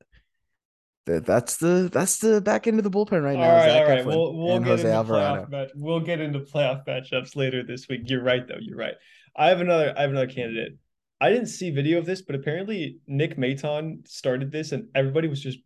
that's 1.06 1.56
the 1.56 1.88
that's 1.92 2.18
the 2.18 2.40
back 2.40 2.66
end 2.66 2.78
of 2.78 2.84
the 2.84 2.90
bullpen 2.90 3.22
right 3.22 3.34
All 3.36 3.42
now. 3.42 3.56
Right, 3.56 3.70
all 3.82 3.88
right, 3.88 4.06
We'll 4.06 4.36
we'll 4.36 4.58
get 4.60 4.68
Jose 4.68 4.82
into 4.82 4.94
Alvarado. 4.94 5.42
playoff 5.44 5.50
match. 5.50 5.68
We'll 5.74 6.00
get 6.00 6.20
into 6.20 6.40
playoff 6.40 6.86
matchups 6.86 7.34
later 7.36 7.62
this 7.64 7.88
week. 7.88 8.02
You're 8.04 8.22
right, 8.22 8.46
though. 8.46 8.58
You're 8.60 8.76
right. 8.76 8.94
I 9.36 9.48
have 9.48 9.60
another. 9.60 9.92
I 9.96 10.02
have 10.02 10.10
another 10.10 10.28
candidate. 10.28 10.74
I 11.20 11.30
didn't 11.30 11.46
see 11.48 11.70
video 11.70 11.98
of 11.98 12.06
this, 12.06 12.22
but 12.22 12.34
apparently 12.36 12.98
Nick 13.06 13.36
Maton 13.36 14.06
started 14.06 14.50
this, 14.52 14.72
and 14.72 14.86
everybody 14.94 15.26
was 15.28 15.40
just 15.40 15.58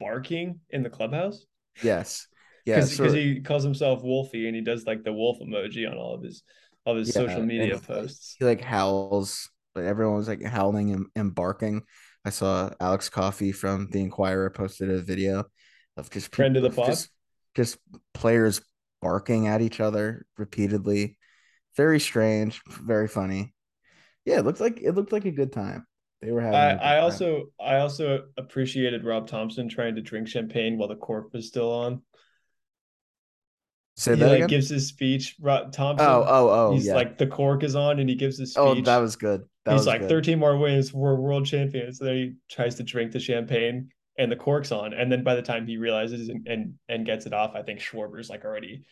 barking 0.00 0.60
in 0.70 0.82
the 0.82 0.90
clubhouse 0.90 1.44
Yes. 1.82 2.26
Yeah. 2.64 2.76
because 2.76 2.96
so- 2.96 3.12
he 3.12 3.40
calls 3.40 3.62
himself 3.64 4.02
Wolfie, 4.02 4.46
and 4.46 4.56
he 4.56 4.62
does 4.62 4.86
like 4.86 5.04
the 5.04 5.12
wolf 5.12 5.38
emoji 5.40 5.88
on 5.90 5.96
all 5.98 6.14
of 6.14 6.22
his 6.22 6.42
all 6.42 6.67
of 6.88 6.96
his 6.98 7.12
Yeah, 7.14 7.14
social 7.14 7.42
media 7.42 7.74
like, 7.74 7.82
posts. 7.86 8.36
he 8.38 8.44
like 8.44 8.60
howls, 8.60 9.50
but 9.74 9.84
everyone 9.84 10.16
was 10.16 10.28
like 10.28 10.42
howling 10.42 10.92
and, 10.92 11.06
and 11.16 11.34
barking. 11.34 11.82
I 12.24 12.30
saw 12.30 12.70
Alex 12.80 13.08
Coffey 13.08 13.52
from 13.52 13.88
the 13.90 14.00
Inquirer 14.00 14.50
posted 14.50 14.90
a 14.90 15.00
video 15.00 15.44
of 15.96 16.10
just 16.10 16.34
Friend 16.34 16.56
of 16.56 16.62
the 16.62 16.70
pod? 16.70 16.86
just, 16.86 17.08
just 17.54 17.78
players 18.14 18.60
barking 19.00 19.46
at 19.46 19.62
each 19.62 19.80
other 19.80 20.26
repeatedly. 20.36 21.18
Very 21.76 22.00
strange, 22.00 22.60
very 22.68 23.08
funny. 23.08 23.54
Yeah, 24.24 24.40
it 24.40 24.44
looked 24.44 24.60
like 24.60 24.80
it 24.82 24.92
looked 24.92 25.12
like 25.12 25.24
a 25.24 25.30
good 25.30 25.52
time. 25.52 25.86
They 26.20 26.32
were 26.32 26.40
having. 26.42 26.80
I, 26.80 26.96
I 26.96 26.98
also 27.00 27.46
I 27.60 27.76
also 27.76 28.24
appreciated 28.36 29.04
Rob 29.04 29.26
Thomson 29.28 29.68
trying 29.68 29.94
to 29.96 30.02
drink 30.02 30.28
champagne 30.28 30.78
while 30.78 30.88
the 30.88 30.96
cork 30.96 31.32
was 31.32 31.46
still 31.46 31.70
on. 31.70 32.02
Say 33.98 34.14
he 34.14 34.20
that 34.20 34.28
like 34.28 34.36
again. 34.36 34.48
gives 34.48 34.68
his 34.68 34.86
speech. 34.86 35.34
Thomson. 35.42 35.96
oh, 35.98 36.24
oh, 36.24 36.48
oh, 36.50 36.72
he's 36.72 36.86
yeah. 36.86 36.94
like 36.94 37.18
the 37.18 37.26
cork 37.26 37.64
is 37.64 37.74
on, 37.74 37.98
and 37.98 38.08
he 38.08 38.14
gives 38.14 38.38
his 38.38 38.56
oh, 38.56 38.72
speech. 38.72 38.84
oh, 38.84 38.90
that 38.92 38.98
was 38.98 39.16
good. 39.16 39.42
That 39.64 39.72
he's 39.72 39.80
was 39.80 39.86
like 39.88 40.02
good. 40.02 40.08
13 40.08 40.38
more 40.38 40.56
wins, 40.56 40.94
we're 40.94 41.16
world 41.16 41.46
champions. 41.46 41.98
And 42.00 42.08
then 42.08 42.16
he 42.16 42.34
tries 42.48 42.76
to 42.76 42.84
drink 42.84 43.10
the 43.10 43.18
champagne, 43.18 43.90
and 44.16 44.30
the 44.30 44.36
cork's 44.36 44.70
on. 44.70 44.94
And 44.94 45.10
then 45.10 45.24
by 45.24 45.34
the 45.34 45.42
time 45.42 45.66
he 45.66 45.78
realizes 45.78 46.28
and 46.28 46.46
and, 46.46 46.74
and 46.88 47.04
gets 47.04 47.26
it 47.26 47.32
off, 47.32 47.56
I 47.56 47.62
think 47.62 47.80
Schwarber's 47.80 48.30
like 48.30 48.44
already 48.44 48.84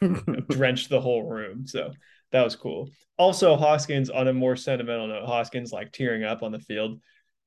drenched 0.48 0.90
the 0.90 1.00
whole 1.00 1.24
room. 1.24 1.66
So 1.66 1.90
that 2.30 2.44
was 2.44 2.54
cool. 2.54 2.88
Also, 3.18 3.56
Hoskins 3.56 4.10
on 4.10 4.28
a 4.28 4.32
more 4.32 4.54
sentimental 4.54 5.08
note, 5.08 5.26
Hoskins 5.26 5.72
like 5.72 5.90
tearing 5.90 6.22
up 6.22 6.44
on 6.44 6.52
the 6.52 6.60
field. 6.60 7.00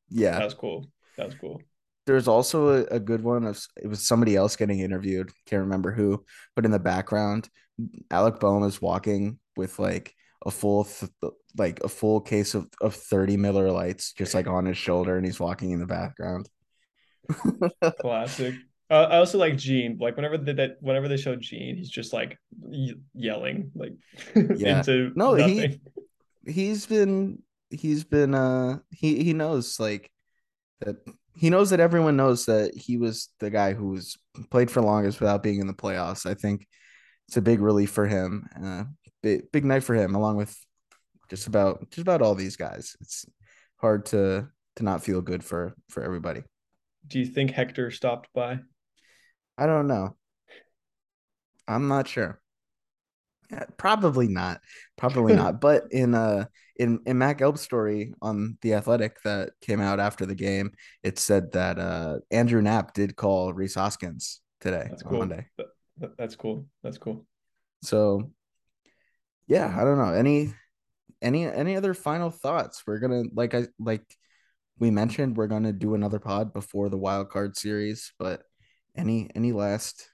Yeah, 0.09 0.31
that 0.31 0.43
was 0.43 0.53
cool. 0.53 0.91
That 1.15 1.27
was 1.27 1.35
cool. 1.35 1.61
There's 2.09 2.27
also 2.27 2.69
a, 2.69 2.95
a 2.95 2.99
good 2.99 3.23
one 3.23 3.45
of 3.45 3.63
it 3.77 3.85
was 3.85 4.03
somebody 4.03 4.35
else 4.35 4.55
getting 4.55 4.79
interviewed. 4.79 5.29
Can't 5.45 5.61
remember 5.61 5.91
who, 5.91 6.25
but 6.55 6.65
in 6.65 6.71
the 6.71 6.79
background, 6.79 7.47
Alec 8.09 8.39
Bohm 8.39 8.63
is 8.63 8.81
walking 8.81 9.37
with 9.55 9.77
like 9.77 10.15
a 10.43 10.49
full 10.49 10.85
th- 10.85 11.11
like 11.55 11.83
a 11.83 11.87
full 11.87 12.19
case 12.19 12.55
of, 12.55 12.67
of 12.81 12.95
30 12.95 13.37
Miller 13.37 13.69
Lites 13.69 14.13
just 14.13 14.33
like 14.33 14.47
on 14.47 14.65
his 14.65 14.75
shoulder 14.75 15.17
and 15.17 15.23
he's 15.23 15.39
walking 15.39 15.69
in 15.69 15.79
the 15.79 15.85
background. 15.85 16.49
Classic. 18.01 18.55
Uh, 18.89 19.07
I 19.11 19.17
also 19.17 19.37
like 19.37 19.55
Jean. 19.55 19.99
Like 20.01 20.15
whenever 20.15 20.39
they, 20.39 20.53
that 20.53 20.77
whenever 20.81 21.07
they 21.07 21.17
show 21.17 21.35
Jean, 21.35 21.77
he's 21.77 21.91
just 21.91 22.11
like 22.11 22.39
yelling 23.13 23.69
like 23.75 23.93
yeah. 24.35 24.79
into 24.79 25.11
no 25.15 25.35
nothing. 25.35 25.79
he 26.43 26.51
he's 26.51 26.87
been 26.87 27.43
he's 27.69 28.03
been 28.03 28.33
uh 28.33 28.79
he 28.89 29.23
he 29.23 29.33
knows 29.33 29.79
like 29.79 30.09
that 30.79 30.95
he 31.35 31.49
knows 31.49 31.69
that 31.69 31.79
everyone 31.79 32.17
knows 32.17 32.45
that 32.45 32.75
he 32.75 32.97
was 32.97 33.29
the 33.39 33.49
guy 33.49 33.73
who 33.73 33.89
was 33.89 34.17
played 34.51 34.69
for 34.69 34.81
longest 34.81 35.19
without 35.19 35.43
being 35.43 35.59
in 35.59 35.67
the 35.67 35.73
playoffs. 35.73 36.25
I 36.25 36.33
think 36.33 36.67
it's 37.27 37.37
a 37.37 37.41
big 37.41 37.61
relief 37.61 37.91
for 37.91 38.07
him. 38.07 38.47
Uh, 38.61 38.83
big, 39.21 39.51
big 39.51 39.65
night 39.65 39.83
for 39.83 39.95
him, 39.95 40.15
along 40.15 40.37
with 40.37 40.57
just 41.29 41.47
about 41.47 41.89
just 41.91 42.01
about 42.01 42.21
all 42.21 42.35
these 42.35 42.55
guys. 42.55 42.95
It's 43.01 43.25
hard 43.77 44.05
to 44.07 44.47
to 44.75 44.83
not 44.83 45.03
feel 45.03 45.21
good 45.21 45.43
for 45.43 45.73
for 45.89 46.03
everybody. 46.03 46.43
Do 47.07 47.19
you 47.19 47.25
think 47.25 47.51
Hector 47.51 47.91
stopped 47.91 48.29
by? 48.33 48.59
I 49.57 49.65
don't 49.65 49.87
know. 49.87 50.15
I'm 51.67 51.87
not 51.87 52.07
sure. 52.07 52.41
Yeah, 53.51 53.65
probably 53.77 54.27
not. 54.27 54.61
Probably 54.97 55.33
not. 55.37 55.61
But 55.61 55.91
in 55.91 56.15
uh 56.15 56.45
in 56.79 57.01
in 57.05 57.17
Matt 57.17 57.37
Gelb's 57.37 57.61
story 57.61 58.13
on 58.21 58.57
the 58.61 58.73
Athletic 58.73 59.21
that 59.23 59.51
came 59.61 59.81
out 59.81 59.99
after 59.99 60.25
the 60.25 60.33
game, 60.33 60.71
it 61.03 61.19
said 61.19 61.51
that 61.51 61.77
uh 61.77 62.19
Andrew 62.31 62.61
Knapp 62.61 62.93
did 62.93 63.15
call 63.15 63.53
Rhys 63.53 63.75
Hoskins 63.75 64.41
today 64.61 64.87
That's 64.89 65.03
on 65.03 65.09
cool. 65.09 65.19
Monday. 65.19 65.47
That's 66.17 66.35
cool. 66.35 66.65
That's 66.81 66.97
cool. 66.97 67.25
So 67.83 68.31
yeah, 69.47 69.75
I 69.77 69.83
don't 69.83 69.97
know. 69.97 70.13
Any 70.13 70.53
any 71.21 71.45
any 71.45 71.75
other 71.75 71.93
final 71.93 72.31
thoughts? 72.31 72.83
We're 72.87 72.99
gonna 72.99 73.23
like 73.33 73.53
I 73.53 73.67
like 73.77 74.05
we 74.79 74.89
mentioned 74.89 75.35
we're 75.35 75.47
gonna 75.47 75.73
do 75.73 75.95
another 75.95 76.19
pod 76.19 76.53
before 76.53 76.87
the 76.87 76.97
wild 76.97 77.29
card 77.29 77.57
series, 77.57 78.13
but 78.17 78.43
any 78.95 79.29
any 79.35 79.51
last 79.51 80.09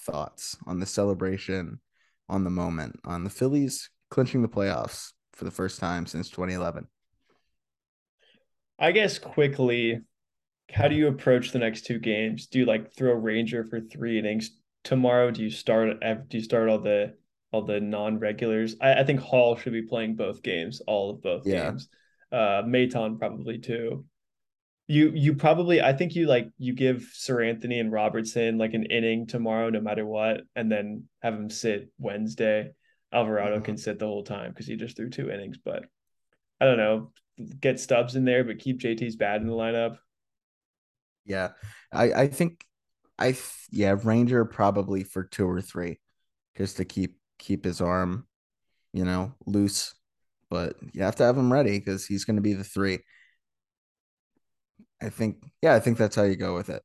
thoughts 0.00 0.56
on 0.66 0.80
the 0.80 0.86
celebration, 0.86 1.80
on 2.28 2.42
the 2.42 2.50
moment, 2.50 2.98
on 3.04 3.22
the 3.22 3.30
Phillies 3.30 3.88
clinching 4.10 4.42
the 4.42 4.48
playoffs 4.48 5.12
for 5.32 5.44
the 5.44 5.50
first 5.50 5.78
time 5.80 6.06
since 6.06 6.28
2011? 6.30 6.86
I 8.78 8.92
guess 8.92 9.18
quickly, 9.18 10.00
how 10.70 10.88
do 10.88 10.94
you 10.94 11.08
approach 11.08 11.52
the 11.52 11.58
next 11.58 11.86
two 11.86 11.98
games? 11.98 12.46
Do 12.46 12.58
you 12.58 12.64
like 12.64 12.92
throw 12.94 13.12
Ranger 13.12 13.64
for 13.64 13.80
three 13.80 14.18
innings 14.18 14.50
tomorrow? 14.84 15.30
Do 15.30 15.42
you 15.42 15.50
start 15.50 16.00
do 16.00 16.36
you 16.36 16.42
start 16.42 16.68
all 16.68 16.78
the 16.78 17.14
all 17.52 17.62
the 17.62 17.80
non-regulars? 17.80 18.76
I, 18.80 18.94
I 18.94 19.04
think 19.04 19.20
Hall 19.20 19.56
should 19.56 19.72
be 19.72 19.82
playing 19.82 20.16
both 20.16 20.42
games, 20.42 20.80
all 20.86 21.10
of 21.10 21.22
both 21.22 21.46
yeah. 21.46 21.70
games. 21.70 21.88
Uh 22.30 22.62
Maton 22.62 23.18
probably 23.18 23.58
too 23.58 24.04
you 24.92 25.10
you 25.14 25.34
probably 25.34 25.80
I 25.80 25.92
think 25.92 26.14
you 26.14 26.26
like 26.26 26.50
you 26.58 26.74
give 26.74 27.10
Seranthony 27.14 27.80
and 27.80 27.92
Robertson 27.92 28.58
like 28.58 28.74
an 28.74 28.84
inning 28.84 29.26
tomorrow 29.26 29.70
no 29.70 29.80
matter 29.80 30.04
what, 30.04 30.42
and 30.56 30.70
then 30.70 31.04
have 31.22 31.34
them 31.34 31.50
sit 31.50 31.90
Wednesday. 31.98 32.72
Alvarado 33.12 33.56
mm-hmm. 33.56 33.64
can 33.64 33.76
sit 33.76 33.98
the 33.98 34.06
whole 34.06 34.24
time 34.24 34.50
because 34.50 34.66
he 34.66 34.76
just 34.76 34.96
threw 34.96 35.10
two 35.10 35.30
innings, 35.30 35.58
but 35.62 35.84
I 36.60 36.64
don't 36.64 36.78
know. 36.78 37.12
Get 37.60 37.80
Stubbs 37.80 38.16
in 38.16 38.24
there, 38.24 38.44
but 38.44 38.58
keep 38.58 38.80
JT's 38.80 39.16
bad 39.16 39.40
in 39.40 39.46
the 39.46 39.54
lineup. 39.54 39.96
Yeah, 41.24 41.50
I 41.92 42.12
I 42.12 42.26
think 42.28 42.64
I 43.18 43.36
yeah 43.70 43.96
Ranger 44.02 44.44
probably 44.44 45.04
for 45.04 45.24
two 45.24 45.48
or 45.48 45.60
three, 45.60 46.00
just 46.56 46.76
to 46.78 46.84
keep 46.84 47.16
keep 47.38 47.64
his 47.64 47.80
arm, 47.80 48.26
you 48.92 49.04
know, 49.04 49.34
loose. 49.46 49.94
But 50.50 50.76
you 50.92 51.02
have 51.02 51.16
to 51.16 51.24
have 51.24 51.36
him 51.36 51.52
ready 51.52 51.78
because 51.78 52.06
he's 52.06 52.24
going 52.24 52.36
to 52.36 52.42
be 52.42 52.52
the 52.52 52.64
three. 52.64 53.00
I 55.02 55.08
think, 55.08 55.42
yeah, 55.62 55.74
I 55.74 55.80
think 55.80 55.98
that's 55.98 56.14
how 56.14 56.22
you 56.22 56.36
go 56.36 56.54
with 56.54 56.68
it. 56.68 56.82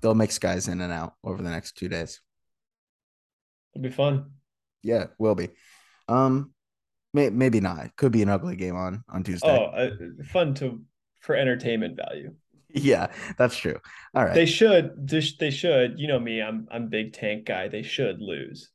They'll 0.00 0.14
mix 0.14 0.38
guys 0.38 0.68
in 0.68 0.80
and 0.80 0.92
out 0.92 1.14
over 1.22 1.42
the 1.42 1.50
next 1.50 1.76
two 1.76 1.88
days. 1.88 2.20
It'll 3.74 3.82
be 3.82 3.90
fun. 3.90 4.30
Yeah, 4.84 5.06
will 5.18 5.34
be. 5.34 5.48
Um, 6.08 6.52
may, 7.12 7.30
maybe 7.30 7.60
not. 7.60 7.96
Could 7.96 8.12
be 8.12 8.22
an 8.22 8.28
ugly 8.28 8.56
game 8.56 8.76
on 8.76 9.02
on 9.08 9.24
Tuesday. 9.24 9.48
Oh, 9.48 9.64
uh, 9.64 9.90
fun 10.26 10.54
to 10.54 10.82
for 11.20 11.34
entertainment 11.34 11.96
value. 11.96 12.34
Yeah, 12.76 13.12
that's 13.38 13.56
true. 13.56 13.78
All 14.16 14.24
right. 14.24 14.34
They 14.34 14.46
should. 14.46 15.08
They 15.08 15.52
should. 15.52 15.96
You 15.96 16.08
know 16.08 16.18
me. 16.18 16.42
I'm 16.42 16.66
I'm 16.72 16.88
big 16.88 17.12
tank 17.12 17.44
guy. 17.44 17.68
They 17.68 17.82
should 17.84 18.20
lose. 18.20 18.68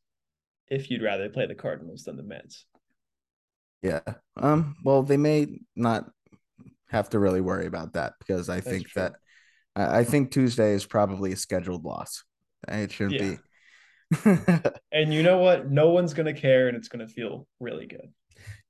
If 0.69 0.89
you'd 0.89 1.01
rather 1.01 1.27
play 1.27 1.47
the 1.47 1.55
Cardinals 1.55 2.05
than 2.05 2.15
the 2.15 2.23
Mets. 2.23 2.63
Yeah. 3.81 3.99
Um. 4.37 4.77
Well, 4.85 5.03
they 5.03 5.17
may 5.17 5.59
not 5.75 6.05
have 6.87 7.09
to 7.09 7.19
really 7.19 7.41
worry 7.41 7.65
about 7.65 7.91
that 7.93 8.13
because 8.19 8.47
I 8.47 8.61
That's 8.61 8.67
think 8.67 8.87
true. 8.87 9.01
that 9.01 9.15
I 9.75 10.05
think 10.05 10.31
Tuesday 10.31 10.71
is 10.71 10.85
probably 10.85 11.33
a 11.33 11.37
scheduled 11.37 11.83
loss. 11.83 12.23
It 12.67 12.93
shouldn't 12.93 13.21
yeah. 13.21 13.31
be. 13.31 13.39
and 14.91 15.13
you 15.13 15.23
know 15.23 15.37
what? 15.37 15.69
No 15.69 15.89
one's 15.89 16.13
gonna 16.13 16.33
care, 16.33 16.67
and 16.67 16.75
it's 16.75 16.87
gonna 16.87 17.07
feel 17.07 17.47
really 17.59 17.85
good. 17.85 18.11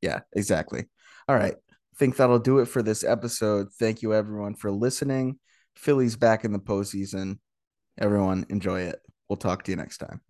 Yeah, 0.02 0.20
exactly. 0.34 0.86
All 1.28 1.36
right. 1.36 1.56
I 1.56 1.98
think 1.98 2.16
that'll 2.16 2.40
do 2.40 2.60
it 2.60 2.66
for 2.66 2.82
this 2.82 3.04
episode. 3.04 3.68
Thank 3.78 4.02
you 4.02 4.14
everyone 4.14 4.56
for 4.56 4.72
listening. 4.72 5.38
Phillies 5.76 6.16
back 6.16 6.46
in 6.46 6.52
the 6.52 6.60
postseason. 6.60 7.40
Everyone 7.98 8.46
enjoy 8.50 8.82
it. 8.82 9.00
We'll 9.28 9.38
talk 9.38 9.64
to 9.64 9.72
you 9.72 9.78
next 9.78 9.98
time. 9.98 10.22